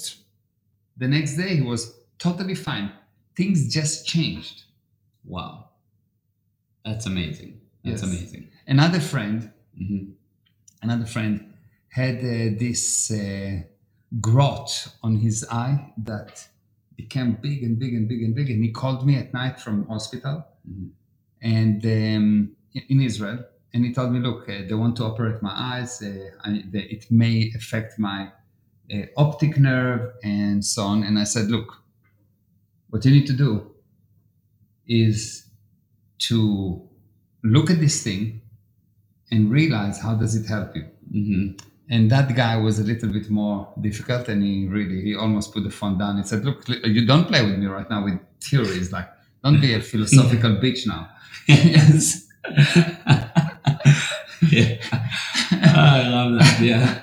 the 0.98 1.08
next 1.16 1.34
day 1.42 1.52
he 1.58 1.62
was 1.74 1.82
totally 2.26 2.56
fine. 2.56 2.88
Things 3.40 3.58
just 3.78 4.08
changed. 4.14 4.58
Wow. 5.34 5.54
That's 6.86 7.06
amazing. 7.14 7.52
That's 7.84 8.02
Yes. 8.04 8.12
amazing. 8.12 8.44
Another 8.76 9.00
friend, 9.14 9.38
hmm 9.78 10.06
another 10.82 11.06
friend 11.16 11.34
had 11.90 12.18
uh, 12.20 12.56
this 12.66 13.10
uh, 13.12 13.56
growth 14.30 14.74
on 15.02 15.14
his 15.26 15.38
eye 15.64 15.78
that 16.10 16.48
became 17.02 17.30
big 17.48 17.60
and 17.68 17.76
big 17.84 17.94
and 17.98 18.08
big 18.12 18.22
and 18.26 18.34
big. 18.40 18.48
And 18.54 18.64
he 18.64 18.72
called 18.82 19.02
me 19.10 19.14
at 19.24 19.30
night 19.42 19.56
from 19.66 19.76
hospital 19.94 20.38
Mhm. 20.70 20.90
and 21.42 21.80
um, 22.00 22.28
in 22.94 23.00
Israel. 23.10 23.40
And 23.74 23.80
he 23.86 23.92
told 23.98 24.10
me, 24.14 24.20
look, 24.28 24.42
uh, 24.48 24.62
they 24.68 24.74
want 24.84 24.96
to 25.00 25.04
operate 25.10 25.40
my 25.50 25.54
eyes. 25.74 25.92
Uh, 26.02 26.30
I, 26.46 26.64
the, 26.74 26.82
it 26.96 27.04
may 27.12 27.36
affect 27.60 27.92
my 28.10 28.20
optic 29.18 29.58
nerve 29.58 30.14
and 30.24 30.64
so 30.64 30.84
on. 30.84 31.04
And 31.04 31.18
I 31.20 31.24
said, 31.24 31.48
look, 31.48 31.82
what 32.90 33.04
you 33.06 33.12
need 33.12 33.28
to 33.28 33.34
do 33.34 33.72
is 34.88 35.46
to 36.20 36.82
look 37.44 37.70
at 37.70 37.80
this 37.80 38.04
thing 38.04 38.42
and 39.32 39.52
realize 39.52 40.00
how 40.00 40.16
does 40.16 40.36
it 40.36 40.48
help 40.48 40.76
you 40.76 40.84
hmm 41.12 41.52
and 41.88 42.10
that 42.10 42.36
guy 42.36 42.58
was 42.58 42.80
a 42.80 42.84
little 42.84 43.10
bit 43.10 43.30
more 43.30 43.72
difficult 43.80 44.28
and 44.28 44.42
he 44.42 44.66
really 44.66 45.02
he 45.02 45.16
almost 45.16 45.54
put 45.54 45.64
the 45.64 45.70
phone 45.70 45.98
down 46.00 46.18
he 46.18 46.24
said 46.24 46.44
look 46.44 46.68
you 46.68 47.06
don't 47.06 47.28
play 47.28 47.46
with 47.46 47.60
me 47.60 47.68
right 47.68 47.90
now 47.92 48.04
with 48.04 48.20
theories 48.42 48.92
like 48.92 49.08
don't 49.44 49.62
be 49.62 49.74
a 49.76 49.82
philosophical 49.92 50.52
bitch 50.52 50.88
now 50.88 51.08
yes 51.48 52.26
yeah. 54.50 54.78
I 55.52 56.08
love 56.08 56.40
that. 56.40 56.60
Yeah. 56.62 57.02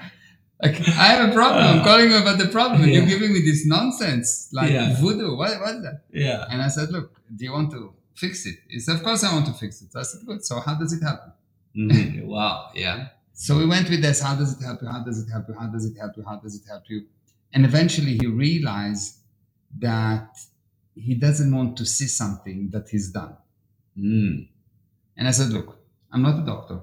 Like 0.62 0.76
i 1.04 1.06
have 1.12 1.22
a 1.28 1.32
problem 1.32 1.62
i'm 1.70 1.82
calling 1.88 2.10
you 2.10 2.16
about 2.24 2.38
the 2.38 2.48
problem 2.48 2.82
and 2.82 2.90
Yeah. 2.90 2.98
you're 3.00 3.08
giving 3.14 3.32
me 3.36 3.40
this 3.50 3.66
nonsense 3.66 4.48
like 4.52 4.70
Yeah. 4.70 4.94
voodoo 5.00 5.36
what, 5.40 5.50
what's 5.60 5.80
that 5.86 5.96
Yeah. 6.12 6.46
and 6.50 6.58
i 6.62 6.68
said 6.68 6.90
look 6.90 7.08
do 7.36 7.44
you 7.46 7.52
want 7.52 7.70
to 7.76 7.80
fix 8.14 8.46
it 8.46 8.56
he 8.68 8.78
said 8.78 8.96
of 8.96 9.02
course 9.02 9.22
i 9.24 9.32
want 9.36 9.46
to 9.46 9.54
fix 9.62 9.82
it 9.82 9.88
so 9.92 9.98
i 10.00 10.02
said 10.10 10.20
good 10.26 10.44
so 10.44 10.60
how 10.60 10.74
does 10.74 10.92
it 10.96 11.02
happen? 11.02 11.32
Mhm. 11.76 12.24
Wow. 12.34 12.70
Yeah. 12.74 13.08
So 13.32 13.50
we 13.60 13.66
went 13.66 13.88
with 13.88 14.02
this. 14.02 14.20
How 14.20 14.34
does 14.40 14.50
it 14.54 14.62
help 14.62 14.82
you? 14.82 14.88
How 14.94 15.02
does 15.08 15.18
it 15.22 15.28
help 15.34 15.44
you? 15.48 15.54
How 15.62 15.66
does 15.74 15.84
it 15.90 15.96
help 16.02 16.12
you? 16.18 16.22
How 16.30 16.36
does 16.44 16.54
it 16.58 16.64
help 16.72 16.84
you? 16.92 16.98
And 17.54 17.64
eventually 17.64 18.14
he 18.20 18.26
realized 18.26 19.08
that 19.78 20.28
he 20.94 21.14
doesn't 21.14 21.50
want 21.58 21.70
to 21.78 21.84
see 21.86 22.06
something 22.06 22.68
that 22.74 22.90
he's 22.90 23.08
done. 23.10 23.34
Mm. 23.98 24.48
And 25.16 25.24
I 25.26 25.30
said, 25.38 25.48
Look, 25.56 25.68
I'm 26.12 26.22
not 26.28 26.42
a 26.42 26.46
doctor. 26.52 26.78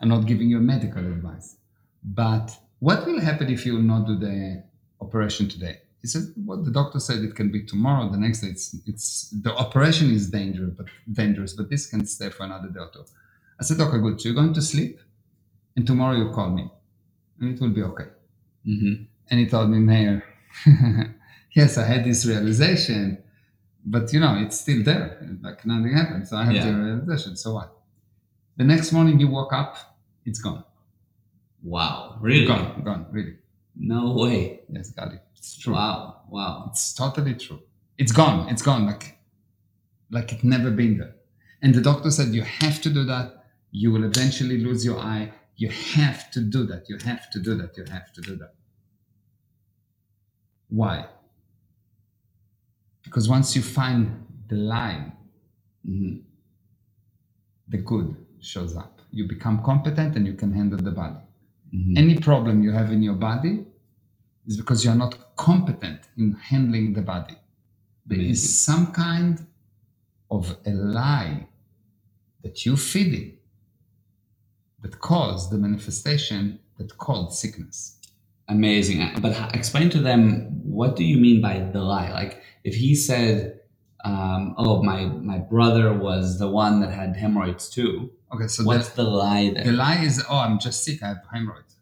I'm 0.00 0.08
not 0.08 0.26
giving 0.26 0.48
you 0.50 0.58
medical 0.58 1.04
advice. 1.16 1.56
But 2.02 2.46
what 2.80 3.06
will 3.06 3.20
happen 3.20 3.48
if 3.50 3.64
you 3.66 3.74
will 3.74 3.82
not 3.82 4.06
do 4.06 4.16
the 4.18 4.62
operation 5.00 5.48
today? 5.48 5.78
He 6.02 6.08
said, 6.08 6.22
Well, 6.36 6.62
the 6.62 6.70
doctor 6.70 7.00
said 7.00 7.18
it 7.24 7.34
can 7.34 7.50
be 7.50 7.64
tomorrow. 7.64 8.10
The 8.10 8.18
next 8.18 8.40
day, 8.40 8.48
it's, 8.48 8.76
it's 8.86 9.30
the 9.30 9.54
operation 9.54 10.10
is 10.10 10.30
dangerous, 10.30 10.74
but 10.76 10.86
dangerous, 11.12 11.54
but 11.54 11.70
this 11.70 11.86
can 11.86 12.04
stay 12.06 12.30
for 12.30 12.44
another 12.44 12.68
day 12.68 12.80
or 12.80 12.90
two. 12.92 13.04
I 13.58 13.64
said, 13.64 13.80
Okay, 13.80 13.98
good. 13.98 14.20
So 14.20 14.28
you're 14.28 14.36
going 14.36 14.54
to 14.54 14.62
sleep, 14.62 15.00
and 15.76 15.86
tomorrow 15.86 16.16
you 16.16 16.30
call 16.32 16.50
me, 16.50 16.70
and 17.40 17.54
it 17.54 17.60
will 17.60 17.70
be 17.70 17.82
okay. 17.82 18.08
hmm 18.64 18.94
And 19.30 19.40
he 19.40 19.46
told 19.46 19.70
me, 19.70 19.78
Meir, 19.78 20.22
yes, 21.54 21.78
I 21.78 21.84
had 21.84 22.04
this 22.04 22.24
realization, 22.26 23.18
but 23.84 24.12
you 24.12 24.20
know, 24.20 24.36
it's 24.44 24.60
still 24.60 24.82
there. 24.84 25.18
Like 25.42 25.64
nothing 25.66 25.92
happened. 25.92 26.28
So 26.28 26.36
I 26.36 26.44
have 26.44 26.54
Yeah. 26.54 26.66
the 26.70 26.74
realization. 26.76 27.36
So 27.36 27.54
what? 27.54 27.72
The 28.56 28.64
next 28.64 28.92
morning 28.92 29.18
you 29.20 29.28
woke 29.28 29.52
up, 29.52 29.76
it's 30.24 30.38
gone. 30.40 30.64
Wow. 31.66 32.18
Really? 32.20 32.46
Gone, 32.46 32.82
gone, 32.84 33.06
really. 33.10 33.36
No 33.74 34.14
way. 34.14 34.60
Yes, 34.70 34.90
got 34.90 35.12
it. 35.12 35.22
It's 35.36 35.58
true. 35.58 35.74
Wow. 35.74 36.22
Wow. 36.30 36.68
It's 36.70 36.94
totally 36.94 37.34
true. 37.34 37.60
It's 37.98 38.12
gone. 38.12 38.48
It's 38.48 38.62
gone. 38.62 38.86
Like, 38.86 39.18
like 40.10 40.32
it 40.32 40.44
never 40.44 40.70
been 40.70 40.98
there. 40.98 41.16
And 41.62 41.74
the 41.74 41.80
doctor 41.80 42.10
said, 42.12 42.28
you 42.28 42.42
have 42.42 42.80
to 42.82 42.90
do 42.90 43.04
that. 43.04 43.44
You 43.72 43.90
will 43.90 44.04
eventually 44.04 44.58
lose 44.58 44.84
your 44.84 44.98
eye. 44.98 45.32
You 45.56 45.70
have 45.70 46.30
to 46.32 46.40
do 46.40 46.64
that. 46.66 46.88
You 46.88 46.98
have 47.04 47.30
to 47.32 47.40
do 47.40 47.56
that. 47.56 47.76
You 47.76 47.84
have 47.90 48.12
to 48.12 48.20
do 48.20 48.36
that. 48.36 48.54
Why? 50.68 51.06
Because 53.02 53.28
once 53.28 53.56
you 53.56 53.62
find 53.62 54.24
the 54.48 54.56
line, 54.56 55.12
hmm 55.84 56.18
the 57.68 57.78
good 57.78 58.16
shows 58.40 58.76
up. 58.76 59.00
You 59.10 59.26
become 59.26 59.62
competent 59.64 60.16
and 60.16 60.24
you 60.24 60.34
can 60.34 60.52
handle 60.52 60.78
the 60.78 60.92
body. 60.92 61.16
Hmm 61.72 61.96
Any 61.96 62.18
problem 62.18 62.62
you 62.62 62.72
have 62.72 62.92
in 62.92 63.02
your 63.02 63.14
body 63.14 63.64
is 64.46 64.56
because 64.56 64.84
you 64.84 64.90
are 64.90 64.96
not 64.96 65.36
competent 65.36 66.00
in 66.16 66.32
handling 66.34 66.92
the 66.94 67.02
body. 67.02 67.36
There 68.06 68.18
Amazing. 68.18 68.32
is 68.32 68.64
some 68.64 68.92
kind 68.92 69.46
of 70.30 70.56
a 70.66 70.70
lie 70.70 71.46
that 72.42 72.64
you 72.64 72.76
feed 72.76 73.12
in 73.14 73.32
that 74.82 75.00
caused 75.00 75.50
the 75.50 75.58
manifestation 75.58 76.60
that 76.78 76.96
called 76.98 77.34
sickness. 77.34 77.98
Amazing. 78.48 79.10
But 79.20 79.54
explain 79.54 79.90
to 79.90 80.00
them 80.00 80.46
what 80.62 80.94
do 80.96 81.04
you 81.04 81.18
mean 81.18 81.40
by 81.40 81.58
the 81.58 81.80
lie? 81.82 82.12
Like 82.12 82.42
if 82.62 82.74
he 82.76 82.94
said, 82.94 83.60
um, 84.04 84.54
"Oh, 84.58 84.82
my 84.82 85.06
my 85.06 85.38
brother 85.38 85.92
was 85.92 86.38
the 86.38 86.48
one 86.48 86.80
that 86.80 86.92
had 86.92 87.16
hemorrhoids 87.16 87.68
too," 87.68 88.10
Okay, 88.34 88.46
so 88.48 88.64
what's 88.64 88.90
the, 88.90 89.02
the 89.04 89.08
lie 89.10 89.50
there? 89.54 89.64
the 89.64 89.72
lie 89.72 89.98
is, 90.02 90.24
oh, 90.28 90.38
I'm 90.38 90.58
just 90.58 90.84
sick, 90.84 91.02
I 91.02 91.08
have 91.08 91.22
hemorrhoids. 91.32 91.74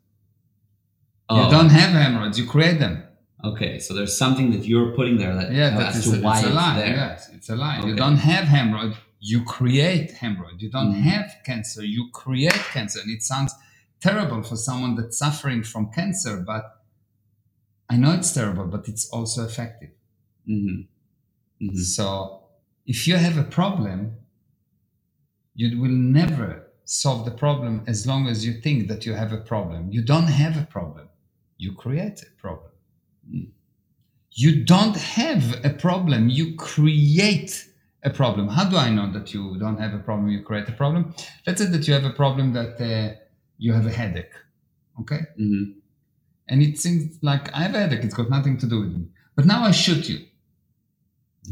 oh, 1.29 1.44
You 1.44 1.50
don't 1.50 1.70
have 1.70 1.90
hemorrhoids, 1.90 2.38
you 2.38 2.46
create 2.46 2.79
them. 2.79 3.03
okay. 3.44 3.79
So 3.79 3.92
there's 3.94 4.16
something 4.16 4.50
that 4.53 4.64
you're 4.66 4.92
putting 4.94 5.16
there 5.18 5.35
that 5.35 5.53
Yeah, 5.53 5.70
that 5.79 5.94
is 5.96 6.07
a, 6.12 6.20
why 6.20 6.38
it's 6.38 6.44
a 6.44 6.48
it's 6.48 6.55
lie. 6.57 6.77
there. 6.77 6.96
Yes, 6.96 7.31
it's 7.33 7.48
a 7.50 7.57
lie. 7.57 7.79
You 7.87 7.94
don't 7.96 8.16
have 8.33 8.44
hemorrhoid, 8.46 8.94
you 9.20 9.42
create 9.44 10.12
hemorrhoid. 10.22 10.61
You 10.64 10.70
don't 10.70 10.92
Mhm. 10.94 11.03
have 11.12 11.29
cancer, 11.44 11.83
you 11.85 12.03
create 12.12 12.62
cancer. 12.77 13.00
And 13.03 13.11
it 13.11 13.22
sounds 13.22 13.53
terrible 14.00 14.42
for 14.42 14.57
someone 14.57 14.94
that's 14.96 15.18
suffering 15.18 15.62
from 15.62 15.90
cancer, 15.90 16.35
but 16.53 16.64
I 17.88 17.96
know 17.96 18.12
it's 18.12 18.33
terrible, 18.33 18.66
but 18.66 18.88
it's 18.88 19.07
also 19.11 19.44
effective. 19.44 19.90
hmm 20.46 20.83
hmm 21.70 21.77
So 21.77 22.40
if 22.87 23.07
you 23.09 23.16
have 23.16 23.38
a 23.38 23.44
problem, 23.44 24.16
you 25.55 25.81
will 25.81 25.90
never 25.90 26.66
solve 26.85 27.24
the 27.24 27.31
problem 27.31 27.83
as 27.87 28.07
long 28.07 28.27
as 28.27 28.44
you 28.44 28.61
think 28.61 28.88
that 28.88 29.07
you 29.07 29.14
have 29.14 29.33
a 29.33 29.38
problem. 29.38 29.90
You 29.90 30.03
don't 30.03 30.27
have 30.27 30.57
a 30.57 30.66
problem, 30.66 31.09
you 31.57 31.72
create 31.72 32.22
a 32.22 32.40
problem. 32.40 32.70
Mm. 33.31 33.50
You 34.33 34.64
don't 34.64 34.96
have 34.96 35.64
a 35.64 35.70
problem, 35.70 36.29
you 36.29 36.57
create 36.57 37.66
a 38.03 38.11
problem. 38.11 38.48
How 38.48 38.68
do 38.68 38.77
I 38.77 38.90
know 38.90 39.11
that 39.12 39.33
you 39.33 39.57
don't 39.59 39.79
have 39.79 39.94
a 39.94 39.98
problem, 39.98 40.29
you 40.29 40.42
create 40.42 40.68
a 40.68 40.72
problem? 40.72 41.14
Let's 41.46 41.62
say 41.62 41.68
that 41.68 41.87
you 41.87 41.94
have 41.94 42.05
a 42.05 42.11
problem 42.12 42.53
that 42.53 42.81
uh, 42.81 43.14
you 43.59 43.72
have 43.72 43.87
a 43.87 43.92
headache, 43.92 44.35
okay? 45.00 45.20
hmm 45.37 45.64
And 46.48 46.62
it 46.62 46.79
seems 46.79 47.18
like 47.22 47.53
I 47.55 47.62
have 47.62 47.74
a 47.74 47.81
headache, 47.81 48.05
it's 48.05 48.14
got 48.14 48.29
nothing 48.29 48.59
to 48.59 48.66
do 48.66 48.81
with 48.81 48.92
me. 48.96 49.07
But 49.37 49.46
now 49.46 49.64
I 49.64 49.70
shoot 49.70 50.09
you. 50.09 50.27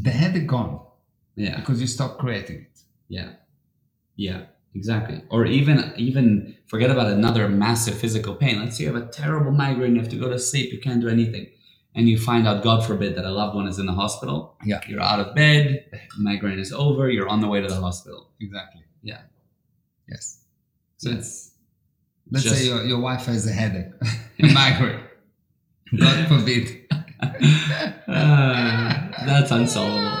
The 0.01 0.09
headache 0.11 0.47
gone 0.47 0.81
Yeah. 1.35 1.55
because 1.57 1.79
you 1.81 1.87
stop 1.87 2.17
creating 2.17 2.57
it. 2.61 2.79
Yeah. 3.07 3.33
Yeah, 4.15 4.45
exactly. 4.75 5.21
Or 5.29 5.45
even 5.45 5.93
even 5.97 6.55
forget 6.67 6.91
about 6.91 7.07
another 7.11 7.47
massive 7.49 7.95
physical 7.97 8.35
pain. 8.35 8.59
Let's 8.59 8.77
say 8.77 8.83
you 8.85 8.93
have 8.93 9.01
a 9.03 9.07
terrible 9.07 9.51
migraine, 9.51 9.95
you 9.95 10.01
have 10.01 10.09
to 10.11 10.17
go 10.17 10.29
to 10.29 10.37
sleep, 10.39 10.71
you 10.71 10.79
can't 10.79 11.01
do 11.01 11.09
anything. 11.09 11.47
And 11.95 12.09
you 12.09 12.17
find 12.19 12.47
out, 12.47 12.63
God 12.63 12.83
forbid, 12.85 13.15
that 13.17 13.25
a 13.25 13.31
loved 13.31 13.55
one 13.55 13.67
is 13.67 13.77
in 13.77 13.85
the 13.85 13.93
hospital. 13.93 14.55
Yeah. 14.65 14.81
You're 14.87 15.01
out 15.01 15.19
of 15.19 15.35
bed, 15.35 15.85
migraine 16.17 16.57
is 16.59 16.71
over, 16.73 17.09
you're 17.09 17.29
on 17.29 17.39
the 17.41 17.47
way 17.47 17.61
to 17.61 17.67
the 17.67 17.75
hospital. 17.81 18.29
Exactly. 18.39 18.81
Yeah. 19.03 19.21
Yes. 20.07 20.41
So 20.97 21.09
Yeah. 21.09 21.17
it's 21.17 21.51
let's 22.31 22.43
Just- 22.45 22.57
say 22.59 22.65
your, 22.67 22.83
your 22.83 22.99
wife 22.99 23.25
has 23.25 23.45
a 23.47 23.51
headache, 23.51 23.91
a 24.39 24.45
migraine. 24.53 25.01
God 25.99 26.27
forbid. 26.27 26.87
That's 28.07 29.51
unsolvable. 29.51 30.19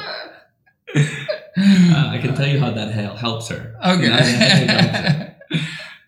Uh, 1.55 2.07
I 2.09 2.17
can 2.17 2.33
tell 2.33 2.47
you 2.47 2.59
how 2.59 2.71
that 2.71 2.91
helps 3.15 3.49
her. 3.49 3.75
You 3.85 4.09
know, 4.09 4.17
the 4.17 4.23
headache 4.23 4.69
helps 4.71 4.97
her. 4.97 5.35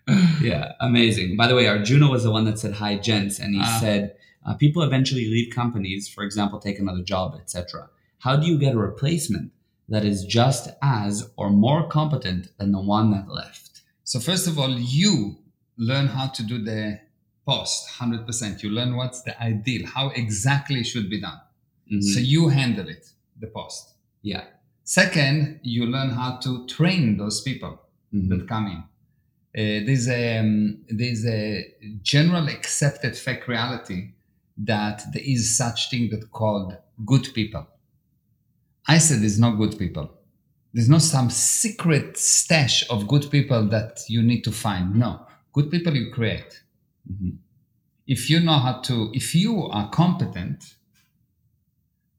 Okay. 0.08 0.32
Yeah, 0.40 0.72
amazing. 0.80 1.36
By 1.36 1.46
the 1.46 1.54
way, 1.54 1.66
Arjuna 1.68 2.08
was 2.10 2.24
the 2.24 2.32
one 2.32 2.44
that 2.46 2.58
said 2.58 2.74
hi, 2.74 2.96
gents, 2.96 3.38
and 3.38 3.54
he 3.54 3.60
Ah. 3.62 3.78
said 3.80 4.16
uh, 4.44 4.54
people 4.54 4.82
eventually 4.82 5.26
leave 5.26 5.52
companies, 5.54 6.08
for 6.08 6.22
example, 6.24 6.58
take 6.58 6.78
another 6.80 7.02
job, 7.02 7.36
etc. 7.40 7.88
How 8.18 8.34
do 8.36 8.46
you 8.46 8.58
get 8.58 8.74
a 8.74 8.78
replacement 8.78 9.52
that 9.88 10.04
is 10.04 10.24
just 10.24 10.68
as 10.82 11.30
or 11.36 11.50
more 11.50 11.88
competent 11.88 12.48
than 12.58 12.72
the 12.72 12.80
one 12.80 13.10
that 13.12 13.28
left? 13.28 13.82
so 14.02 14.18
first 14.20 14.46
of 14.48 14.58
all, 14.58 14.70
you 14.70 15.36
learn 15.76 16.06
how 16.08 16.26
to 16.28 16.42
do 16.42 16.58
the 16.62 17.00
post 17.46 17.88
100%. 17.98 18.62
You 18.62 18.70
learn 18.70 18.96
what's 18.96 19.22
the 19.22 19.40
ideal, 19.42 19.86
how 19.86 20.08
exactly 20.10 20.80
it 20.80 20.84
should 20.92 21.08
be 21.08 21.20
done. 21.20 21.40
Mhm. 21.92 22.02
So 22.02 22.18
you 22.20 22.48
handle 22.48 22.88
it, 22.88 23.04
the 23.40 23.46
post. 23.46 23.94
yeah, 24.22 24.44
Second, 24.84 25.60
you 25.62 25.84
learn 25.86 26.10
how 26.10 26.36
to 26.44 26.66
train 26.66 27.16
those 27.16 27.40
people. 27.42 27.72
Mhm. 28.14 28.28
that 28.30 28.46
come 28.48 28.66
in. 28.74 28.78
Uh, 29.58 29.84
there's 29.86 30.06
a 30.08 30.38
um, 30.38 30.78
there's 30.88 31.24
a 31.26 31.42
general 32.02 32.46
accepted 32.48 33.16
fact 33.16 33.48
reality 33.48 33.98
that 34.72 35.02
there 35.12 35.22
is 35.34 35.56
such 35.56 35.90
thing 35.90 36.08
that 36.10 36.30
called 36.30 36.70
good 37.04 37.26
people. 37.34 37.66
I 38.86 38.98
said 38.98 39.20
there's 39.22 39.40
no 39.40 39.52
good 39.56 39.76
people. 39.78 40.06
There's 40.72 40.88
no 40.88 40.98
some 40.98 41.30
secret 41.30 42.16
stash 42.16 42.88
of 42.90 43.08
good 43.08 43.26
people 43.30 43.62
that 43.68 43.92
you 44.08 44.22
need 44.22 44.42
to 44.44 44.52
find. 44.52 44.94
No, 44.94 45.26
good 45.52 45.68
people 45.70 45.94
you 45.96 46.10
create. 46.12 46.62
Mhm. 47.10 47.38
If 48.06 48.30
you 48.30 48.40
know 48.40 48.58
how 48.58 48.80
to, 48.82 49.10
if 49.14 49.34
you 49.34 49.64
are 49.64 49.90
competent, 49.90 50.76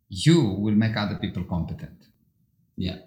you 0.10 0.42
will 0.42 0.76
make 0.76 0.96
other 0.96 1.16
people 1.16 1.44
competent 1.44 1.94
yeah, 2.78 2.98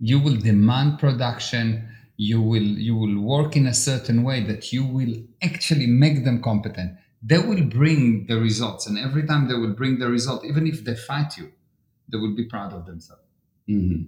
you 0.00 0.18
will 0.18 0.36
demand 0.36 0.98
production 0.98 1.88
you 2.16 2.40
will 2.40 2.62
you 2.62 2.94
will 2.94 3.18
work 3.20 3.56
in 3.56 3.66
a 3.66 3.74
certain 3.74 4.22
way 4.22 4.42
that 4.44 4.72
you 4.72 4.84
will 4.84 5.14
actually 5.42 5.86
make 5.86 6.24
them 6.24 6.42
competent 6.42 6.92
they 7.22 7.38
will 7.38 7.64
bring 7.64 8.26
the 8.26 8.38
results 8.38 8.86
and 8.86 8.98
every 8.98 9.26
time 9.26 9.48
they 9.48 9.54
will 9.54 9.72
bring 9.72 9.98
the 9.98 10.08
result 10.08 10.44
even 10.44 10.66
if 10.66 10.84
they 10.84 10.94
fight 10.94 11.36
you 11.38 11.50
they 12.08 12.18
will 12.18 12.34
be 12.34 12.44
proud 12.44 12.72
of 12.72 12.84
themselves 12.86 13.22
hmm 13.66 14.02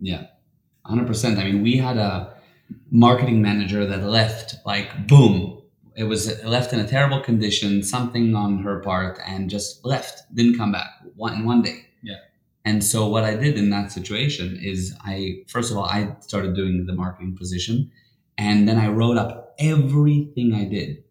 yeah, 0.00 0.26
hundred 0.84 1.06
percent. 1.06 1.38
I 1.38 1.44
mean, 1.44 1.62
we 1.62 1.76
had 1.78 1.96
a 1.96 2.34
marketing 2.90 3.42
manager 3.42 3.86
that 3.86 4.02
left 4.02 4.56
like 4.64 5.06
boom. 5.06 5.57
It 5.98 6.04
was 6.04 6.42
left 6.44 6.72
in 6.72 6.80
a 6.80 6.86
terrible 6.86 7.20
condition, 7.20 7.82
something 7.82 8.34
on 8.34 8.62
her 8.62 8.80
part, 8.80 9.18
and 9.26 9.50
just 9.50 9.84
left, 9.84 10.22
didn't 10.34 10.56
come 10.56 10.72
back 10.72 10.90
one 11.16 11.34
in 11.34 11.44
one 11.44 11.62
day. 11.62 11.86
Yeah. 12.02 12.16
And 12.64 12.84
so 12.84 13.08
what 13.08 13.24
I 13.24 13.34
did 13.34 13.58
in 13.58 13.70
that 13.70 13.90
situation 13.92 14.58
is 14.62 14.94
I 15.04 15.42
first 15.48 15.70
of 15.70 15.76
all 15.76 15.84
I 15.84 16.16
started 16.20 16.54
doing 16.54 16.86
the 16.86 16.94
marketing 16.94 17.36
position, 17.36 17.90
and 18.36 18.68
then 18.68 18.78
I 18.78 18.88
wrote 18.88 19.18
up 19.18 19.54
everything 19.58 20.54
I 20.54 20.64
did 20.64 21.02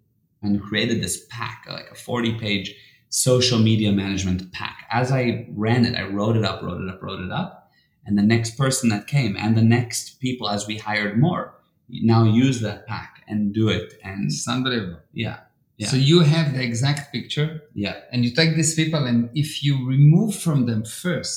and 0.41 0.62
created 0.62 1.04
this 1.04 1.26
pack, 1.30 1.65
like 1.69 1.89
a 1.91 1.95
forty-page 1.95 2.73
social 3.10 3.60
media 3.60 3.91
management 3.91 4.52
pack. 4.54 4.88
As 4.89 5.12
I 5.12 5.47
ran 5.52 5.86
it, 5.86 5.97
I 5.97 6.04
wrote 6.04 6.38
it 6.38 6.45
up, 6.45 6.62
wrote 6.63 6.82
it 6.82 6.89
up, 6.89 7.02
wrote 7.02 7.21
it 7.21 7.32
up 7.32 7.67
and 8.08 8.17
the 8.17 8.23
next 8.23 8.58
person 8.58 8.89
that 8.89 9.06
came 9.06 9.36
and 9.38 9.56
the 9.56 9.62
next 9.62 10.19
people 10.21 10.50
as 10.50 10.65
we 10.65 10.78
hired 10.78 11.19
more 11.19 11.54
now 11.89 12.23
use 12.23 12.62
that 12.62 12.86
pack 12.88 13.23
and 13.28 13.54
do 13.54 13.69
it 13.69 13.93
and 14.04 14.26
it's 14.26 14.47
unbelievable 14.47 15.00
yeah 15.13 15.38
Yeah. 15.78 15.89
so 15.91 15.97
you 16.12 16.21
have 16.36 16.47
the 16.58 16.63
exact 16.63 17.04
picture? 17.15 17.50
Yeah. 17.76 17.95
And 18.12 18.26
you 18.26 18.32
take 18.39 18.56
these 18.56 18.73
people 18.82 19.06
and 19.10 19.30
if 19.43 19.50
you 19.65 19.73
remove 19.95 20.32
from 20.45 20.65
them 20.69 20.82
first 21.04 21.36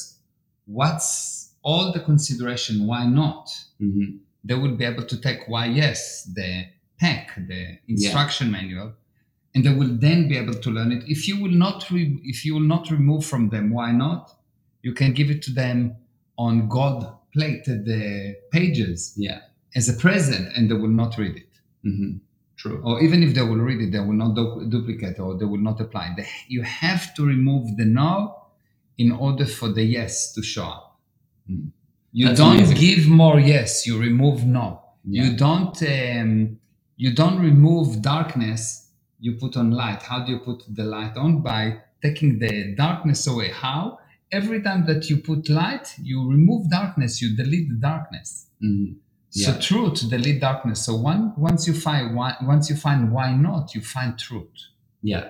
what's 0.79 1.09
all 1.63 1.93
the 1.93 2.01
consideration 2.01 2.87
why 2.87 3.03
not? 3.07 3.45
Hmm 3.79 4.19
they 4.43 4.55
will 4.55 4.75
be 4.83 4.87
able 4.93 5.05
to 5.13 5.17
take 5.21 5.41
why 5.53 5.65
yes 5.67 6.25
the 6.39 6.51
pack 6.99 7.27
the 7.53 7.63
instruction 7.89 8.51
manual 8.51 8.89
and 9.55 9.61
they 9.65 9.75
will 9.81 9.95
then 10.07 10.29
be 10.29 10.37
able 10.43 10.55
to 10.55 10.71
learn 10.71 10.91
it. 10.97 11.03
If 11.07 11.21
you 11.29 11.37
will 11.43 11.57
not 11.67 11.91
re- 11.91 12.21
if 12.33 12.39
you 12.47 12.53
will 12.57 12.69
not 12.75 12.91
remove 12.91 13.23
from 13.33 13.51
them 13.51 13.67
why 13.79 13.91
not? 13.93 14.23
You 14.87 14.93
can 15.01 15.13
give 15.13 15.29
it 15.35 15.43
to 15.47 15.53
them 15.63 15.79
on 16.39 16.69
gold 16.69 17.03
plated 17.35 17.83
uh, 17.89 18.33
pages. 18.57 19.13
Yeah 19.17 19.41
as 19.75 19.89
a 19.89 19.95
present 19.95 20.57
and 20.57 20.71
they 20.71 20.75
will 20.75 20.89
not 21.03 21.17
read 21.19 21.37
it. 21.37 21.53
Hmm 21.83 22.17
true. 22.61 22.81
Or 22.85 23.01
even 23.01 23.23
if 23.23 23.35
they 23.35 23.43
will 23.43 23.63
read 23.69 23.81
it 23.81 23.91
they 23.93 24.01
will 24.07 24.19
not 24.25 24.35
du- 24.35 24.67
duplicate 24.69 25.19
or 25.19 25.37
they 25.39 25.47
will 25.47 25.65
not 25.71 25.81
apply. 25.81 26.13
They, 26.17 26.27
you 26.49 26.63
have 26.63 27.15
to 27.17 27.25
remove 27.25 27.77
the 27.77 27.87
no 27.87 28.13
in 28.99 29.13
order 29.13 29.47
for 29.47 29.69
the 29.77 29.83
yes 29.83 30.33
to 30.35 30.43
show 30.43 30.65
up. 30.65 30.87
Mm. 31.51 31.71
you 32.13 32.27
That's 32.27 32.41
don't 32.41 32.57
amazing. 32.57 32.77
give 32.77 33.09
more 33.09 33.39
yes 33.41 33.87
you 33.87 33.99
remove 33.99 34.45
no. 34.45 34.67
Yeah. 35.05 35.23
You 35.25 35.37
don't 35.47 35.77
um, 35.97 36.59
you 37.03 37.11
don't 37.21 37.39
remove 37.51 38.03
darkness 38.03 38.61
you 39.19 39.33
put 39.45 39.57
on 39.57 39.71
light. 39.71 40.03
How 40.03 40.19
do 40.25 40.33
you 40.33 40.41
put 40.51 40.59
the 40.79 40.85
light 40.85 41.17
on? 41.17 41.31
By 41.43 41.63
taking 42.03 42.39
the 42.39 42.75
darkness 42.85 43.27
away. 43.27 43.51
How? 43.51 43.99
Every 44.33 44.61
time 44.63 44.87
that 44.87 45.03
you 45.11 45.17
put 45.31 45.49
light 45.49 45.87
you 46.11 46.19
remove 46.37 46.71
darkness 46.71 47.13
you 47.23 47.29
delete 47.43 47.69
the 47.73 47.81
darkness 47.91 48.29
Mhm. 49.33 49.43
So 49.45 49.51
Yeah. 49.53 49.59
truth 49.59 50.09
delete 50.11 50.41
darkness. 50.41 50.81
So 50.87 50.97
one 50.97 51.33
once 51.37 51.67
you 51.69 51.75
find 51.75 52.15
why 52.17 52.35
once 52.43 52.69
you 52.71 52.77
find 52.77 53.13
why 53.13 53.35
not, 53.37 53.75
you 53.75 53.81
find 53.81 54.19
truth. 54.19 54.59
Yeah. 55.03 55.29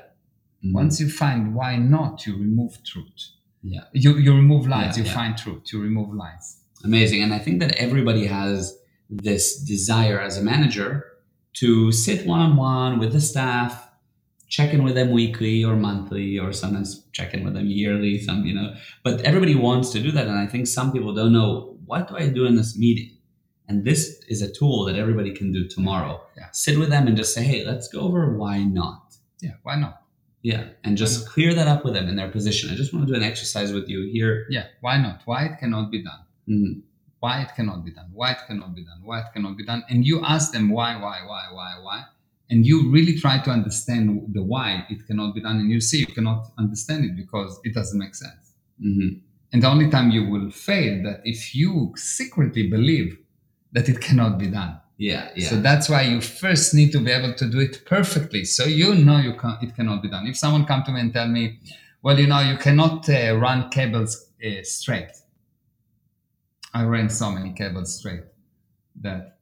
Mhm. 0.64 0.72
Once 0.72 1.00
you 1.00 1.08
find 1.08 1.54
why 1.54 1.76
not, 1.76 2.26
you 2.26 2.36
remove 2.36 2.82
truth. 2.84 3.20
Yeah. 3.62 3.84
You 3.92 4.16
you 4.18 4.32
remove 4.34 4.66
lies, 4.66 4.96
Yeah, 4.96 5.02
you 5.02 5.08
yeah. 5.08 5.14
find 5.20 5.36
truth, 5.36 5.64
you 5.72 5.80
remove 5.80 6.14
lies. 6.14 6.46
Amazing. 6.84 7.22
And 7.22 7.32
I 7.34 7.38
think 7.38 7.60
that 7.60 7.72
everybody 7.76 8.26
has 8.26 8.74
this 9.10 9.62
desire 9.74 10.18
as 10.20 10.38
a 10.38 10.42
manager 10.42 11.04
to 11.60 11.92
sit 11.92 12.26
one 12.26 12.40
on 12.40 12.56
one 12.56 12.98
with 13.00 13.12
the 13.12 13.20
staff, 13.20 13.72
check 14.48 14.72
in 14.72 14.82
with 14.82 14.94
them 14.94 15.10
weekly 15.10 15.62
or 15.64 15.76
monthly, 15.76 16.38
or 16.38 16.52
sometimes 16.52 16.88
check 17.12 17.34
in 17.34 17.44
with 17.44 17.54
them 17.54 17.66
yearly, 17.66 18.18
some, 18.18 18.46
you 18.46 18.54
know. 18.54 18.72
But 19.04 19.20
everybody 19.22 19.54
wants 19.56 19.90
to 19.90 20.00
do 20.00 20.10
that. 20.12 20.26
And 20.26 20.38
I 20.38 20.46
think 20.46 20.66
some 20.66 20.90
people 20.92 21.12
don't 21.12 21.32
know 21.32 21.76
what 21.84 22.08
do 22.08 22.16
I 22.16 22.28
do 22.28 22.46
in 22.46 22.54
this 22.54 22.78
meeting? 22.78 23.10
And 23.70 23.84
this 23.84 24.20
is 24.26 24.42
a 24.42 24.50
tool 24.50 24.84
that 24.86 24.96
everybody 24.96 25.32
can 25.32 25.52
do 25.52 25.62
tomorrow. 25.68 26.20
Yeah. 26.36 26.48
Sit 26.50 26.76
with 26.76 26.90
them 26.90 27.06
and 27.06 27.16
just 27.16 27.32
say, 27.32 27.44
hey, 27.44 27.64
let's 27.64 27.86
go 27.86 28.00
over 28.00 28.36
why 28.36 28.64
not. 28.64 29.14
Yeah, 29.40 29.52
why 29.62 29.76
not? 29.76 30.02
Yeah. 30.42 30.64
And 30.82 30.96
just 30.96 31.28
clear 31.28 31.54
that 31.54 31.68
up 31.68 31.84
with 31.84 31.94
them 31.94 32.08
in 32.08 32.16
their 32.16 32.32
position. 32.38 32.70
I 32.70 32.74
just 32.74 32.92
want 32.92 33.06
to 33.06 33.12
do 33.12 33.16
an 33.16 33.22
exercise 33.22 33.72
with 33.72 33.88
you 33.88 34.10
here. 34.12 34.46
Yeah, 34.50 34.66
why 34.80 34.96
not? 35.06 35.22
Why 35.24 35.44
it 35.44 35.58
cannot 35.60 35.92
be 35.92 36.02
done? 36.02 36.22
Mhm. 36.48 36.82
Why 37.20 37.42
it 37.42 37.50
cannot 37.54 37.84
be 37.84 37.92
done? 37.92 38.10
Why 38.12 38.32
it 38.32 38.38
cannot 38.48 38.74
be 38.74 38.82
done? 38.90 39.00
Why 39.04 39.20
it 39.20 39.26
cannot 39.34 39.56
be 39.56 39.64
done? 39.64 39.84
And 39.88 40.04
you 40.04 40.16
ask 40.24 40.52
them 40.52 40.70
why, 40.70 40.90
why, 41.04 41.18
why, 41.30 41.44
why, 41.52 41.72
why, 41.80 41.98
and 42.50 42.66
you 42.66 42.90
really 42.90 43.16
try 43.24 43.38
to 43.46 43.50
understand 43.50 44.04
the 44.32 44.42
why 44.42 44.84
it 44.90 45.06
cannot 45.06 45.34
be 45.36 45.42
done, 45.46 45.56
and 45.60 45.70
you 45.70 45.80
see 45.80 45.98
you 45.98 46.12
cannot 46.18 46.50
understand 46.58 47.04
it 47.04 47.14
because 47.14 47.52
it 47.62 47.72
doesn't 47.78 47.98
make 48.04 48.16
sense. 48.16 48.44
Mhm. 48.84 49.20
And 49.52 49.62
the 49.62 49.68
only 49.68 49.88
time 49.90 50.10
you 50.10 50.22
will 50.32 50.50
fail 50.50 50.94
that 51.06 51.20
if 51.24 51.54
you 51.54 51.92
secretly 51.96 52.64
believe 52.76 53.18
that 53.72 53.88
it 53.88 54.00
cannot 54.00 54.38
be 54.38 54.46
done. 54.48 54.78
Yeah. 54.96 55.30
Yeah. 55.34 55.48
So 55.48 55.56
that's 55.60 55.88
why 55.88 56.02
you 56.02 56.20
first 56.20 56.74
need 56.74 56.92
to 56.92 57.00
be 57.00 57.10
able 57.10 57.32
to 57.34 57.48
do 57.48 57.58
it 57.60 57.84
perfectly. 57.86 58.44
So 58.44 58.64
you 58.64 58.94
know 58.94 59.18
you 59.18 59.34
can 59.34 59.56
it 59.62 59.74
cannot 59.74 60.02
be 60.02 60.08
done. 60.10 60.26
If 60.26 60.36
someone 60.36 60.64
come 60.66 60.82
to 60.84 60.92
me 60.92 61.00
and 61.00 61.12
tell 61.12 61.28
me, 61.28 61.58
well, 62.02 62.18
you 62.18 62.26
know, 62.26 62.40
you 62.40 62.56
cannot 62.58 63.08
uh, 63.08 63.36
run 63.38 63.70
cables 63.70 64.26
uh, 64.44 64.62
straight. 64.62 65.10
I 66.72 66.84
ran 66.84 67.08
so 67.10 67.30
many 67.30 67.52
cables 67.52 67.98
straight 67.98 68.22
that 69.00 69.38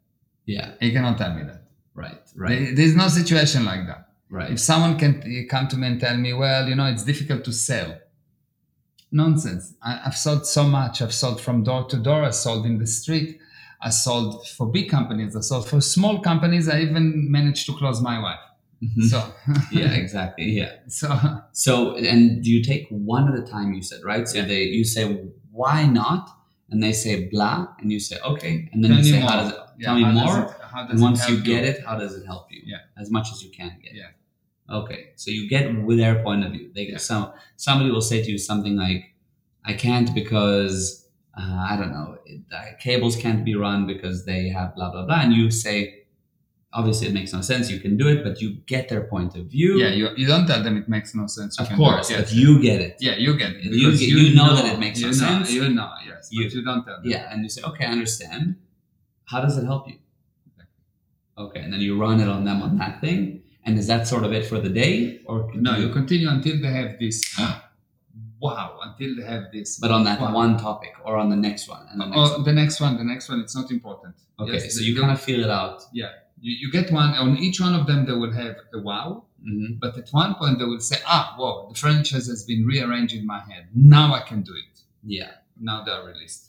yeah. 0.47 0.73
you 0.81 0.93
cannot 0.93 1.19
tell 1.19 1.35
me 1.35 1.43
that. 1.45 1.63
Right. 1.95 2.19
Right. 2.35 2.59
There- 2.67 2.75
There's 2.75 2.97
no 2.97 3.09
situation 3.09 3.65
like 3.65 3.87
that. 3.87 4.09
Right. 4.31 4.51
If 4.53 4.61
someone 4.61 4.99
can 4.99 5.47
come 5.49 5.69
to 5.69 5.77
me 5.77 5.87
and 5.87 6.01
tell 6.01 6.17
me, 6.17 6.33
well, 6.35 6.69
you 6.69 6.75
know, 6.75 6.87
it's 6.87 7.03
difficult 7.03 7.45
to 7.45 7.53
sell. 7.53 7.99
Nonsense. 9.11 9.75
I, 9.83 10.01
I've 10.07 10.17
sold 10.17 10.47
so 10.47 10.65
much. 10.65 11.01
I've 11.01 11.15
sold 11.15 11.41
from 11.41 11.65
door 11.65 11.87
to 11.89 11.97
door. 11.97 12.25
I 12.25 12.31
sold 12.31 12.67
in 12.67 12.79
the 12.79 12.87
street. 12.87 13.39
I 13.81 13.91
sold 13.91 14.47
for 14.49 14.67
big 14.67 14.89
companies. 14.91 15.37
I 15.37 15.41
sold 15.41 15.69
for 15.69 15.81
small 15.81 16.21
companies. 16.21 16.69
I 16.69 16.81
even 16.81 17.31
managed 17.31 17.67
to 17.67 17.73
close 17.75 18.01
my 18.01 18.19
wife. 18.21 18.41
Mhm. 18.83 19.03
So 19.13 19.19
yeah, 19.73 19.93
exactly. 20.03 20.47
Yeah. 20.61 20.73
so 20.89 21.09
So, 21.53 21.97
and 21.97 22.43
do 22.43 22.51
you 22.51 22.63
take 22.63 22.87
one 22.91 23.33
at 23.33 23.39
a 23.39 23.43
time? 23.43 23.73
You 23.75 23.83
said 23.83 24.01
right. 24.05 24.27
So 24.29 24.39
Yeah. 24.39 24.47
they, 24.47 24.63
you 24.79 24.85
say 24.85 25.05
why 25.51 25.87
not, 25.87 26.29
and 26.71 26.83
they 26.83 26.93
say 26.93 27.29
blah, 27.33 27.69
and 27.81 27.91
you 27.93 28.01
say 28.01 28.17
okay, 28.33 28.69
and 28.73 28.83
then 28.85 28.91
Tell 28.93 28.99
you 29.05 29.13
say 29.13 29.21
how 29.21 29.37
does 29.43 29.53
it? 29.53 29.59
Yeah, 29.79 29.87
tell 29.87 29.95
me 29.97 30.05
more. 30.05 30.39
it- 30.45 30.55
and 30.91 31.01
once 31.01 31.29
you 31.29 31.37
help 31.37 31.47
get 31.47 31.65
it, 31.65 31.85
how 31.85 31.97
does 31.99 32.15
it 32.15 32.25
help 32.27 32.47
you? 32.53 32.63
Yeah. 32.65 32.83
As 33.03 33.11
much 33.11 33.27
as 33.33 33.43
you 33.43 33.51
can 33.51 33.73
get. 33.83 33.95
Yeah. 33.95 34.11
Okay. 34.79 35.01
So 35.17 35.31
you 35.31 35.49
get 35.49 35.65
with 35.87 35.99
their 35.99 36.23
point 36.23 36.45
of 36.45 36.53
view. 36.53 36.71
They 36.75 36.87
Yeah. 36.89 36.99
so 36.99 37.33
somebody 37.57 37.91
will 37.91 38.03
say 38.13 38.23
to 38.23 38.31
you 38.31 38.39
something 38.39 38.77
like, 38.77 39.03
"I 39.65 39.73
can't 39.73 40.15
because 40.15 41.08
uh, 41.41 41.67
I 41.73 41.77
don't 41.79 41.93
know, 41.99 42.19
it, 42.27 42.41
uh, 42.57 42.65
cables 42.87 43.15
can't 43.25 43.43
be 43.45 43.55
run 43.55 43.87
because 43.93 44.25
they 44.31 44.43
have 44.49 44.75
blah 44.77 44.91
blah 44.93 45.05
blah," 45.07 45.21
and 45.25 45.33
you 45.33 45.51
say. 45.51 45.95
Obviously, 46.71 47.07
it 47.09 47.15
makes 47.15 47.33
no 47.33 47.41
sense. 47.41 47.71
You 47.71 47.81
can 47.81 47.97
do 47.97 48.07
it, 48.09 48.23
but 48.23 48.43
you 48.43 48.49
get 48.67 48.91
their 48.91 49.05
point 49.15 49.35
of 49.39 49.47
view. 49.47 49.79
Yeah, 49.83 49.89
you, 49.89 50.07
you 50.21 50.27
don't 50.27 50.47
tell 50.47 50.63
them 50.63 50.77
it 50.77 50.87
makes 50.87 51.15
no 51.15 51.27
sense. 51.27 51.59
You 51.59 51.65
of 51.65 51.73
course, 51.81 52.13
but 52.13 52.31
you 52.31 52.61
get 52.61 52.83
it. 52.83 52.97
yeah, 53.01 53.17
you 53.25 53.39
get 53.39 53.53
it. 53.53 53.65
You 53.65 53.91
get- 53.93 54.01
you 54.03 54.35
know 54.35 54.55
that 54.55 54.67
it 54.75 54.79
makes 54.79 54.99
you 55.01 55.07
no 55.07 55.13
know, 55.13 55.17
sense. 55.29 55.51
You 55.51 55.67
know, 55.71 55.91
yes, 56.07 56.29
You- 56.31 56.45
but 56.45 56.53
you 56.55 56.63
don't 56.63 56.85
tell 56.85 57.01
them. 57.01 57.11
Yeah, 57.15 57.33
and 57.33 57.43
you 57.43 57.49
say, 57.49 57.63
okay, 57.71 57.87
I 57.87 57.93
understand. 57.93 58.57
How 59.25 59.41
does 59.41 59.57
it 59.57 59.65
help 59.65 59.89
you? 59.89 59.97
Okay, 61.39 61.61
and 61.61 61.73
then 61.73 61.81
you 61.81 61.99
run 61.99 62.21
it 62.21 62.29
on 62.29 62.45
them 62.45 62.61
on 62.63 62.77
that 62.79 63.01
thing. 63.01 63.41
And 63.65 63.79
is 63.79 63.87
that 63.87 64.07
sort 64.07 64.25
of 64.25 64.33
it 64.35 64.45
for 64.45 64.61
the 64.61 64.69
day, 64.69 65.21
or 65.25 65.51
No, 65.55 65.75
you 65.83 65.89
continue 65.89 66.29
until 66.29 66.61
they 66.61 66.69
have 66.81 66.99
this. 66.99 67.17
wow, 68.41 68.79
until 68.83 69.17
they 69.17 69.25
have 69.25 69.45
this. 69.53 69.79
But 69.79 69.91
on 69.91 70.05
that 70.05 70.21
Wow. 70.21 70.35
one 70.35 70.57
topic, 70.59 70.93
or 71.05 71.17
on 71.17 71.29
the 71.29 71.37
next 71.37 71.69
one, 71.69 71.87
and 71.91 72.01
the 72.01 72.07
next 72.07 72.19
Oh, 72.19 72.33
one. 72.37 72.45
the 72.45 72.53
next 72.53 72.81
one, 72.81 72.97
the 72.97 73.05
next 73.05 73.29
one, 73.29 73.41
it's 73.41 73.57
not 73.57 73.71
important. 73.71 74.15
Okay, 74.41 74.53
Yes, 74.55 74.75
so 74.75 74.81
you 74.81 74.95
kind 74.99 75.11
of 75.13 75.21
feel 75.21 75.41
it 75.45 75.51
out. 75.51 75.83
Yeah. 75.93 76.11
You, 76.41 76.53
you 76.63 76.71
get 76.71 76.93
one 76.93 77.11
on 77.15 77.37
each 77.39 77.61
one 77.61 77.75
of 77.75 77.87
them. 77.89 78.07
They 78.07 78.13
will 78.13 78.33
have 78.33 78.57
a 78.73 78.79
wow, 78.79 79.25
hmm 79.43 79.73
but 79.81 79.99
at 79.99 80.09
one 80.11 80.35
point 80.35 80.59
they 80.61 80.65
will 80.65 80.81
say, 80.81 80.99
"Ah, 81.07 81.35
whoa, 81.39 81.69
the 81.71 81.75
franchise 81.85 82.27
has 82.29 82.45
been 82.45 82.65
rearranged 82.65 83.15
in 83.21 83.27
my 83.27 83.41
head. 83.51 83.65
Now 83.75 84.15
I 84.15 84.21
can 84.21 84.43
do 84.43 84.53
it. 84.65 84.75
Yeah. 85.05 85.33
Now 85.61 85.83
they 85.85 85.91
are 85.91 86.05
released." 86.07 86.43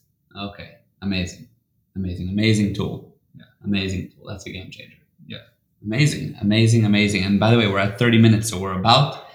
Okay. 0.47 0.69
Amazing. 1.02 1.47
Amazing. 1.95 2.30
Amazing 2.30 2.75
tool. 2.75 3.15
Yeah. 3.36 3.45
Amazing 3.63 4.12
tool. 4.12 4.25
That's 4.30 4.45
a 4.45 4.52
game 4.52 4.69
changer. 4.69 4.97
Yeah. 5.25 5.38
Amazing. 5.84 6.36
Amazing. 6.41 6.86
Amazing. 6.86 7.23
And 7.23 7.39
by 7.39 7.49
the 7.52 7.58
way, 7.58 7.67
we're 7.67 7.80
at 7.80 7.97
30 7.97 8.19
minutes, 8.19 8.49
so 8.49 8.60
we're 8.60 8.78
about 8.80 9.25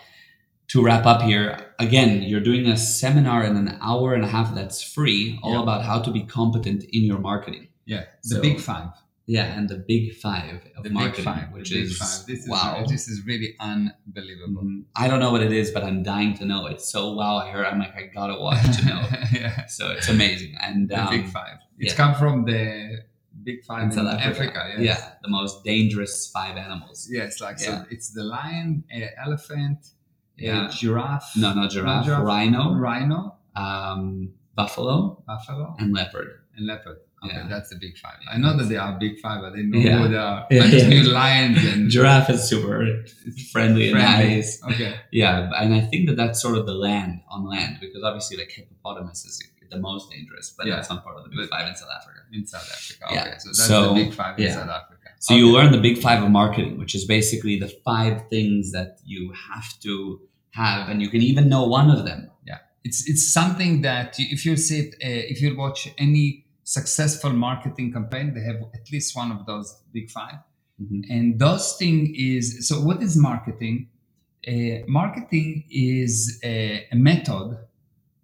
to 0.68 0.82
wrap 0.82 1.04
up 1.06 1.22
here. 1.22 1.72
Again, 1.78 2.22
you're 2.22 2.40
doing 2.40 2.66
a 2.66 2.76
seminar 2.76 3.44
in 3.44 3.56
an 3.56 3.76
hour 3.80 4.14
and 4.14 4.24
a 4.24 4.28
half 4.28 4.54
that's 4.54 4.82
free, 4.82 5.38
all 5.42 5.52
Yeah. 5.54 5.62
about 5.62 5.84
how 5.84 6.00
to 6.00 6.10
be 6.10 6.22
competent 6.22 6.84
in 6.84 7.02
your 7.02 7.18
marketing. 7.18 7.68
Yeah, 7.84 8.04
the 8.22 8.36
So- 8.36 8.40
big 8.42 8.60
five. 8.60 8.90
Yeah, 9.26 9.56
and 9.56 9.70
the 9.70 9.78
big 9.78 10.14
five 10.16 10.60
of 10.76 10.84
The 10.84 10.90
marketing, 10.90 11.24
five, 11.24 11.50
which 11.52 11.70
the 11.70 11.76
big 11.76 11.84
is 11.86 11.96
five. 11.96 12.26
This 12.26 12.40
is 12.40 12.48
wow. 12.48 12.84
This 12.86 13.08
is 13.08 13.24
really 13.24 13.54
unbelievable. 13.58 14.62
Mhm. 14.64 14.84
I 14.96 15.08
don't 15.08 15.18
know 15.18 15.32
what 15.32 15.42
it 15.42 15.50
is, 15.52 15.70
but 15.70 15.82
I'm 15.82 16.02
dying 16.02 16.34
to 16.38 16.44
know. 16.44 16.66
It's 16.66 16.86
so 16.92 17.14
wow. 17.14 17.36
I 17.38 17.50
heard. 17.50 17.64
I'm 17.64 17.78
like, 17.78 17.96
I 17.96 18.02
gotta 18.14 18.38
watch 18.38 18.62
to 18.78 18.84
know. 18.84 19.02
yeah, 19.32 19.64
so 19.66 19.92
it's 19.92 20.10
amazing. 20.10 20.54
And 20.60 20.90
the 20.90 21.02
um, 21.02 21.08
big 21.10 21.26
five. 21.30 21.56
It's 21.78 21.92
yeah. 21.92 21.96
come 21.96 22.14
from 22.16 22.44
the 22.44 23.02
big 23.42 23.64
five 23.64 23.84
in 23.84 23.88
in, 23.90 23.92
South 23.92 24.08
Africa. 24.08 24.28
Africa, 24.60 24.74
yes. 24.78 24.98
yeah, 25.00 25.12
the 25.22 25.28
most 25.30 25.64
dangerous 25.64 26.30
five 26.30 26.56
animals. 26.58 27.08
Yes, 27.10 27.40
like 27.40 27.58
Yeah. 27.60 27.66
so. 27.82 27.86
It's 27.90 28.10
the 28.10 28.24
lion, 28.24 28.84
uh, 28.94 29.06
elephant, 29.24 29.78
Yeah. 30.36 30.68
giraffe, 30.70 31.36
No, 31.36 31.54
not 31.54 31.70
giraffe. 31.70 32.06
giraffe. 32.06 32.24
Rhino, 32.24 32.74
rhino, 32.74 33.36
um, 33.56 34.30
buffalo, 34.54 35.22
buffalo, 35.26 35.76
and 35.78 35.92
leopard. 35.92 36.40
and 36.56 36.66
leopard. 36.66 36.98
Okay, 37.24 37.34
Yeah. 37.36 37.46
that's 37.48 37.70
the 37.70 37.76
big 37.76 37.96
five. 37.96 38.18
I 38.30 38.36
know 38.36 38.56
that 38.56 38.64
they 38.68 38.76
are 38.76 38.98
big 38.98 39.18
five, 39.18 39.40
but 39.40 39.52
I 39.52 39.56
didn't 39.56 39.70
know 39.70 39.78
Yeah. 39.78 39.98
who 39.98 40.08
they 40.08 40.16
are. 40.18 40.46
Yeah, 40.50 40.64
I 40.64 40.70
just 40.70 40.86
yeah. 40.86 41.02
knew 41.02 41.10
lions 41.10 41.64
and 41.64 41.88
Giraffe 41.94 42.30
is 42.30 42.46
super 42.48 43.04
friendly 43.52 43.90
and 43.90 43.98
friendly. 43.98 44.34
nice. 44.36 44.62
Okay. 44.62 44.94
Yeah, 45.10 45.50
and 45.56 45.74
I 45.74 45.80
think 45.80 46.08
that 46.08 46.16
that's 46.16 46.40
sort 46.42 46.56
of 46.58 46.66
the 46.66 46.74
land 46.74 47.22
on 47.30 47.48
land 47.48 47.78
because 47.80 48.02
obviously 48.04 48.36
like 48.36 48.50
hippopotamus 48.52 49.24
is 49.24 49.42
the 49.70 49.78
most 49.78 50.10
dangerous, 50.10 50.54
but 50.56 50.66
Yeah. 50.66 50.76
that's 50.76 50.90
not 50.90 51.02
part 51.02 51.16
of 51.16 51.24
the 51.24 51.30
big 51.30 51.38
But- 51.38 51.48
five 51.50 51.66
in 51.68 51.74
South 51.74 51.88
Africa. 51.98 52.20
In 52.32 52.46
South 52.46 52.68
Africa. 52.70 53.06
Yeah. 53.10 53.20
Okay, 53.22 53.38
so 53.38 53.48
that's 53.48 53.66
So, 53.66 53.88
the 53.88 53.94
big 54.04 54.12
five 54.12 54.38
in 54.38 54.44
yeah. 54.44 54.54
South 54.54 54.68
Africa. 54.68 54.93
So 55.24 55.34
you 55.34 55.46
learn 55.56 55.72
the 55.72 55.80
big 55.88 55.96
five 56.06 56.22
of 56.22 56.30
marketing, 56.30 56.78
which 56.78 56.94
is 56.94 57.04
basically 57.06 57.58
the 57.58 57.70
five 57.88 58.28
things 58.28 58.72
that 58.72 58.90
you 59.12 59.32
have 59.48 59.68
to 59.80 60.20
have, 60.50 60.90
and 60.90 61.00
you 61.02 61.08
can 61.14 61.22
even 61.22 61.48
know 61.48 61.64
one 61.78 61.88
of 61.96 62.04
them. 62.08 62.20
Yeah, 62.50 62.58
it's 62.88 63.00
it's 63.10 63.24
something 63.38 63.72
that 63.88 64.18
you, 64.18 64.26
if 64.36 64.40
you 64.46 64.54
see 64.66 64.78
it, 64.84 64.90
uh, 65.08 65.32
if 65.32 65.40
you 65.42 65.56
watch 65.64 65.80
any 66.06 66.26
successful 66.64 67.32
marketing 67.48 67.88
campaign, 67.96 68.26
they 68.34 68.42
have 68.50 68.60
at 68.78 68.84
least 68.92 69.16
one 69.16 69.30
of 69.36 69.40
those 69.50 69.68
big 69.96 70.10
5 70.10 70.38
Mhm. 70.82 71.00
and 71.14 71.26
those 71.38 71.66
thing 71.80 71.96
is 72.32 72.44
so. 72.68 72.74
What 72.88 72.98
is 73.02 73.16
marketing? 73.30 73.76
Uh, 74.46 74.52
marketing 75.00 75.64
is 75.70 76.14
a, 76.44 76.86
a 76.92 76.96
method 76.96 77.48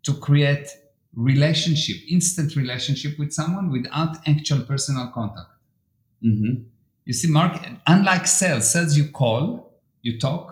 to 0.06 0.12
create 0.26 0.66
relationship, 1.14 1.96
instant 2.16 2.56
relationship 2.56 3.12
with 3.20 3.32
someone 3.40 3.66
without 3.76 4.12
actual 4.32 4.60
personal 4.72 5.06
contact. 5.18 5.52
Mm-hmm. 6.22 6.54
You 7.10 7.14
see, 7.14 7.26
market 7.28 7.62
unlike 7.88 8.28
sales, 8.28 8.70
sales 8.70 8.96
you 8.96 9.08
call, 9.08 9.72
you 10.00 10.20
talk. 10.20 10.44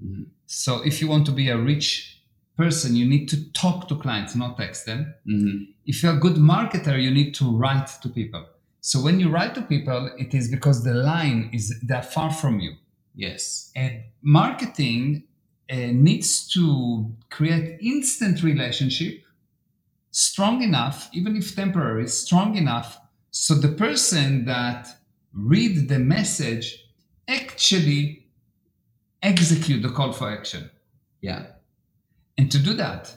Mhm. 0.00 0.26
So 0.46 0.80
if 0.90 1.00
you 1.00 1.08
want 1.08 1.26
to 1.26 1.32
be 1.32 1.48
a 1.48 1.58
rich 1.58 2.20
person, 2.56 2.94
you 2.94 3.04
need 3.04 3.26
to 3.30 3.36
talk 3.50 3.88
to 3.88 3.96
clients, 3.96 4.36
not 4.36 4.56
text 4.56 4.86
them. 4.86 5.12
Mm-hmm. 5.26 5.56
If 5.86 6.04
you're 6.04 6.16
a 6.16 6.20
good 6.26 6.36
marketer, 6.36 6.96
you 7.02 7.10
need 7.10 7.34
to 7.40 7.44
write 7.60 7.88
to 8.02 8.08
people. 8.08 8.44
So 8.80 9.00
when 9.00 9.18
you 9.18 9.28
write 9.28 9.56
to 9.56 9.62
people, 9.62 10.02
it 10.16 10.34
is 10.34 10.48
because 10.56 10.84
the 10.84 10.94
line 10.94 11.50
is 11.52 11.64
they're 11.82 12.10
far 12.16 12.30
from 12.30 12.60
you. 12.60 12.72
Yes. 13.16 13.72
And 13.74 14.04
marketing 14.22 15.24
uh, 15.68 15.90
needs 16.08 16.46
to 16.54 17.10
create 17.28 17.80
instant 17.80 18.44
relationship, 18.44 19.14
strong 20.12 20.62
enough, 20.62 21.10
even 21.12 21.34
if 21.36 21.56
temporary, 21.56 22.06
strong 22.06 22.56
enough, 22.56 23.00
so 23.32 23.56
the 23.56 23.72
person 23.86 24.44
that 24.44 24.82
read 25.34 25.88
the 25.88 25.98
message 25.98 26.86
actually 27.28 28.26
execute 29.22 29.82
the 29.82 29.90
call 29.90 30.12
for 30.12 30.30
action. 30.30 30.70
Yeah. 31.20 31.46
And 32.38 32.50
to 32.52 32.58
do 32.58 32.74
that, 32.74 33.16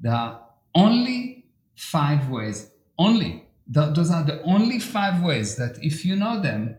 there 0.00 0.12
are 0.12 0.40
only 0.74 1.46
five 1.74 2.28
ways, 2.28 2.70
only 2.98 3.44
those 3.66 4.10
are 4.10 4.22
the 4.22 4.42
only 4.42 4.78
five 4.78 5.22
ways 5.22 5.56
that 5.56 5.78
if 5.82 6.04
you 6.04 6.16
know 6.16 6.40
them, 6.40 6.76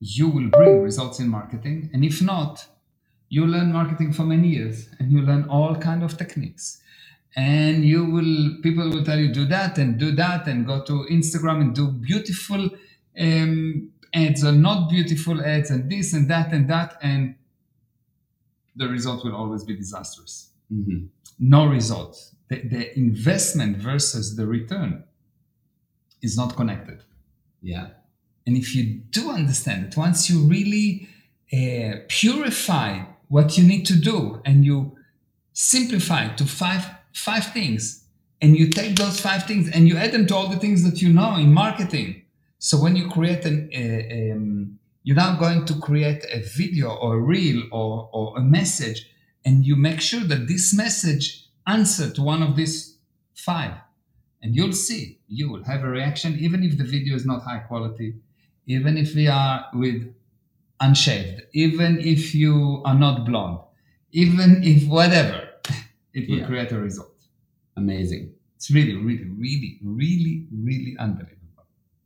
you 0.00 0.28
will 0.28 0.48
bring 0.48 0.82
results 0.82 1.18
in 1.18 1.28
marketing. 1.28 1.90
And 1.92 2.04
if 2.04 2.22
not, 2.22 2.66
you 3.28 3.46
learn 3.46 3.72
marketing 3.72 4.12
for 4.12 4.22
many 4.22 4.48
years 4.48 4.88
and 4.98 5.10
you 5.10 5.22
learn 5.22 5.48
all 5.48 5.74
kind 5.76 6.02
of 6.02 6.16
techniques. 6.16 6.80
And 7.36 7.84
you 7.84 8.04
will 8.04 8.56
people 8.62 8.88
will 8.88 9.04
tell 9.04 9.18
you 9.18 9.32
do 9.32 9.44
that 9.46 9.78
and 9.78 9.98
do 9.98 10.12
that 10.12 10.46
and 10.46 10.66
go 10.66 10.82
to 10.84 11.06
Instagram 11.10 11.60
and 11.60 11.74
do 11.74 11.88
beautiful 11.88 12.70
um, 13.18 13.90
ads 14.14 14.44
or 14.44 14.52
not 14.52 14.88
beautiful 14.88 15.44
ads 15.44 15.70
and 15.70 15.90
this 15.90 16.12
and 16.12 16.28
that 16.30 16.52
and 16.52 16.68
that 16.68 16.98
and 17.02 17.34
the 18.76 18.88
result 18.88 19.24
will 19.24 19.34
always 19.34 19.64
be 19.64 19.76
disastrous. 19.76 20.50
Mm-hmm. 20.72 21.06
No 21.38 21.66
result. 21.66 22.32
The, 22.48 22.60
the 22.60 22.98
investment 22.98 23.78
versus 23.78 24.36
the 24.36 24.46
return 24.46 25.04
is 26.22 26.36
not 26.36 26.56
connected. 26.56 27.02
Yeah. 27.60 27.88
And 28.46 28.56
if 28.56 28.74
you 28.74 28.84
do 28.84 29.30
understand 29.30 29.86
it, 29.86 29.96
once 29.96 30.30
you 30.30 30.40
really 30.40 31.08
uh, 31.52 31.98
purify 32.08 33.02
what 33.28 33.58
you 33.58 33.66
need 33.66 33.84
to 33.86 33.96
do 33.96 34.40
and 34.44 34.64
you 34.64 34.96
simplify 35.52 36.28
to 36.28 36.44
five 36.46 36.86
five 37.12 37.52
things, 37.52 38.04
and 38.40 38.56
you 38.56 38.70
take 38.70 38.94
those 38.96 39.20
five 39.20 39.44
things 39.44 39.68
and 39.70 39.88
you 39.88 39.96
add 39.96 40.12
them 40.12 40.26
to 40.26 40.34
all 40.34 40.48
the 40.48 40.58
things 40.58 40.84
that 40.84 41.02
you 41.02 41.12
know 41.12 41.34
in 41.36 41.52
marketing. 41.52 42.22
So 42.58 42.80
when 42.82 42.96
you 42.96 43.08
create 43.08 43.44
an, 43.44 43.70
uh, 43.74 44.34
um, 44.34 44.78
you're 45.02 45.16
now 45.16 45.38
going 45.38 45.64
to 45.66 45.74
create 45.78 46.24
a 46.32 46.40
video 46.56 46.90
or 46.90 47.14
a 47.16 47.20
reel 47.20 47.62
or, 47.72 48.10
or 48.12 48.38
a 48.38 48.42
message, 48.42 49.08
and 49.44 49.64
you 49.64 49.76
make 49.76 50.00
sure 50.00 50.20
that 50.20 50.48
this 50.48 50.74
message 50.74 51.46
answer 51.66 52.10
to 52.10 52.22
one 52.22 52.42
of 52.42 52.56
these 52.56 52.96
five, 53.34 53.74
and 54.42 54.54
you'll 54.54 54.72
see 54.72 55.20
you 55.28 55.50
will 55.50 55.64
have 55.64 55.82
a 55.84 55.88
reaction 55.88 56.36
even 56.38 56.62
if 56.64 56.76
the 56.78 56.84
video 56.84 57.14
is 57.14 57.26
not 57.26 57.42
high 57.42 57.58
quality 57.58 58.14
even 58.66 58.96
if 58.96 59.14
we 59.14 59.26
are 59.26 59.66
with 59.72 60.14
unshaved, 60.80 61.40
even 61.54 61.98
if 62.00 62.34
you 62.34 62.82
are 62.84 62.94
not 62.94 63.24
blonde, 63.26 63.58
even 64.12 64.62
if 64.62 64.86
whatever, 64.88 65.48
it 66.12 66.28
will 66.28 66.38
Yeah. 66.40 66.46
create 66.46 66.72
a 66.72 66.78
result. 66.78 67.14
Amazing. 67.76 68.34
It's 68.56 68.70
really, 68.70 68.94
really, 68.94 69.24
really, 69.24 69.78
really, 69.82 70.46
really 70.52 70.96
unbelievable. 70.98 71.37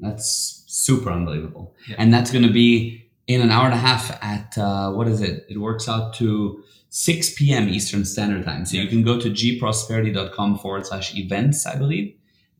That's 0.02 0.64
super 0.66 1.10
unbelievable. 1.10 1.74
Yeah. 1.88 1.96
And 1.98 2.12
that's 2.12 2.30
going 2.30 2.46
to 2.46 2.52
be 2.52 3.08
in 3.26 3.40
an 3.40 3.50
hour 3.50 3.64
and 3.64 3.74
a 3.74 3.78
half 3.78 4.10
at, 4.22 4.58
uh, 4.58 4.90
what 4.90 5.06
is 5.06 5.20
it? 5.20 5.46
It 5.48 5.58
works 5.58 5.88
out 5.88 6.12
to 6.14 6.62
6 6.90 7.34
p.m. 7.34 7.68
Eastern 7.68 8.04
Standard 8.04 8.44
Time. 8.44 8.66
So 8.66 8.76
you 8.76 8.88
can 8.88 9.02
go 9.02 9.18
to 9.20 9.30
gprosperity.com 9.30 10.58
forward 10.58 10.86
slash 10.86 11.16
events, 11.16 11.64
I 11.66 11.76
believe, 11.76 12.14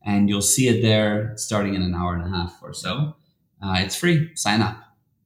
and 0.07 0.29
you'll 0.29 0.41
see 0.41 0.69
it 0.69 0.83
there 0.83 1.35
starting 1.37 1.75
in 1.75 1.83
an 1.83 1.95
hour 1.95 2.15
and 2.15 2.25
a 2.25 2.37
half 2.37 2.59
or 2.63 2.73
so. 2.73 3.17
Uh, 3.63 3.77
it's 3.79 3.97
free. 3.97 4.31
Sign 4.35 4.63
up. 4.63 4.79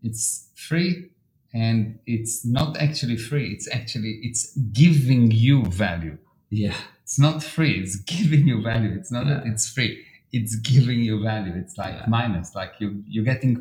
It's 0.02 0.48
free 0.54 1.10
and 1.52 1.98
it's 2.06 2.44
not 2.44 2.76
actually 2.78 3.16
free. 3.16 3.52
It's 3.52 3.68
actually, 3.72 4.20
it's 4.22 4.56
giving 4.56 5.30
you 5.30 5.64
value. 5.66 6.18
Yeah. 6.50 6.74
It's 7.02 7.18
not 7.18 7.42
free. 7.42 7.80
It's 7.80 7.96
giving 7.96 8.46
you 8.46 8.62
value. 8.62 8.92
It's 8.98 9.12
not 9.12 9.26
that 9.26 9.46
it's 9.46 9.68
free. 9.70 10.04
It's 10.36 10.54
giving 10.72 11.00
you 11.08 11.14
value. 11.30 11.54
It's 11.62 11.76
like 11.82 11.94
Yeah. 11.94 12.06
minus, 12.16 12.48
like 12.60 12.72
you, 12.80 12.88
you're 13.12 13.24
getting, 13.32 13.52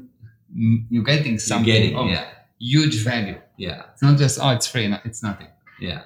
you're 0.94 1.04
getting 1.14 1.38
something 1.40 1.68
You're 1.74 1.82
getting, 1.82 1.98
of 1.98 2.08
yeah. 2.10 2.26
huge 2.60 2.98
value. 3.04 3.40
Yeah. 3.58 3.84
It's 3.94 4.02
not 4.08 4.18
just, 4.18 4.40
oh, 4.42 4.50
it's 4.58 4.68
free. 4.68 4.88
No, 4.88 4.98
it's 5.10 5.22
nothing. 5.30 5.48
Yeah. 5.80 6.02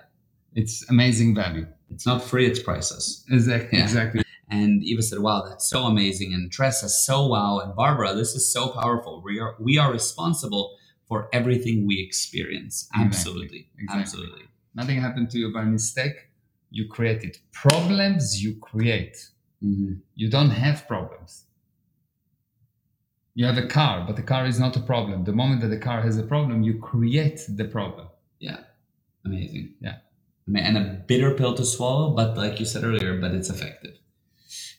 It's 0.56 0.76
amazing 0.90 1.36
value. 1.36 1.68
It's 1.94 2.06
not 2.06 2.24
free. 2.24 2.46
It's 2.52 2.62
priceless. 2.70 3.24
Exactly. 3.30 3.78
Yeah. 3.78 3.86
Exactly. 3.86 4.22
And 4.52 4.84
Eva 4.84 5.04
said, 5.04 5.20
"Wow, 5.20 5.44
that's 5.48 5.68
so 5.70 5.84
amazing." 5.94 6.34
And 6.34 6.52
Tress 6.52 6.82
says, 6.82 7.06
"So 7.06 7.28
wow." 7.34 7.60
And 7.60 7.76
Barbara, 7.76 8.16
this 8.16 8.32
is 8.34 8.52
so 8.52 8.70
powerful. 8.80 9.22
We 9.24 9.40
are 9.40 9.54
we 9.60 9.78
are 9.78 9.92
responsible 10.00 10.66
for 11.08 11.30
everything 11.40 11.86
we 11.86 11.96
experience. 12.08 12.76
Exactly. 12.96 13.06
Absolutely, 13.06 13.62
Exactly. 13.78 14.02
absolutely. 14.02 14.46
Nothing 14.74 14.98
happened 15.06 15.30
to 15.34 15.38
you 15.38 15.54
by 15.54 15.66
mistake. 15.66 16.16
You 16.72 16.84
created 16.98 17.38
problems. 17.52 18.42
You 18.44 18.56
create. 18.70 19.16
Mhm. 19.64 20.02
You 20.16 20.30
don't 20.30 20.52
have 20.52 20.88
problems. 20.88 21.46
You 23.36 23.46
have 23.46 23.58
a 23.58 23.68
car, 23.68 24.04
but 24.06 24.16
the 24.16 24.24
car 24.24 24.46
is 24.46 24.60
not 24.60 24.76
a 24.76 24.82
problem. 24.82 25.24
The 25.24 25.32
moment 25.34 25.62
that 25.62 25.68
the 25.70 25.78
car 25.78 26.02
has 26.02 26.18
a 26.18 26.24
problem, 26.24 26.64
you 26.64 26.78
create 26.80 27.42
the 27.48 27.66
problem. 27.66 28.08
Yeah. 28.40 28.62
Amazing. 29.26 29.76
Yeah. 29.82 29.98
Ama- 30.48 30.60
And 30.60 30.78
a 30.78 31.04
bitter 31.08 31.34
pill 31.36 31.54
to 31.56 31.66
swallow, 31.66 32.16
but 32.16 32.36
like 32.38 32.60
you 32.60 32.66
said 32.66 32.84
earlier, 32.84 33.20
but 33.20 33.32
it's 33.34 33.50
effective. 33.50 33.98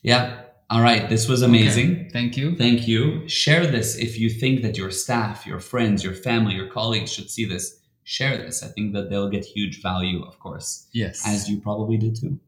Yeah. 0.03 0.43
All 0.69 0.81
right. 0.81 1.09
This 1.09 1.27
was 1.27 1.41
amazing. 1.41 1.91
Okay. 1.91 2.09
Thank 2.13 2.37
you. 2.37 2.55
Thank 2.55 2.87
you. 2.87 3.27
Share 3.27 3.67
this 3.67 3.97
if 3.97 4.19
you 4.19 4.29
think 4.29 4.61
that 4.61 4.77
your 4.77 4.91
staff, 4.91 5.45
your 5.45 5.59
friends, 5.59 6.03
your 6.03 6.13
family, 6.13 6.55
your 6.55 6.67
colleagues 6.67 7.11
should 7.11 7.29
see 7.29 7.45
this. 7.45 7.79
Share 8.03 8.37
this. 8.37 8.63
I 8.63 8.67
think 8.67 8.93
that 8.93 9.09
they'll 9.09 9.29
get 9.29 9.45
huge 9.45 9.81
value, 9.81 10.23
of 10.23 10.39
course, 10.39 10.87
Yes. 10.91 11.23
as 11.25 11.49
you 11.49 11.59
probably 11.61 11.97
did 11.97 12.15
too. 12.15 12.39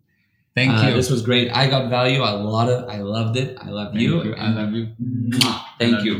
Thank 0.56 0.72
Uh, 0.72 0.88
you. 0.88 0.94
This 0.94 1.10
was 1.10 1.22
great. 1.24 1.50
I 1.52 1.68
got 1.68 1.90
value. 1.90 2.22
I 2.22 2.32
lot 2.38 2.70
of, 2.70 2.88
I 2.90 3.00
loved 3.00 3.38
it. 3.38 3.58
I 3.60 3.70
love 3.70 3.94
Thank 3.94 4.02
you. 4.06 4.36
I 4.36 4.50
love 4.54 4.72
you. 4.74 4.94
Mwah. 5.02 5.62
Thank 5.80 5.98
love 5.98 6.06
you. 6.06 6.16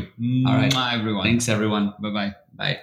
All 0.46 0.54
right. 0.54 0.72
Mwah, 0.72 0.92
everyone. 0.98 1.22
Thanks, 1.24 1.48
everyone. 1.48 1.94
Bye 2.00 2.10
bye. 2.10 2.34
Bye. 2.56 2.78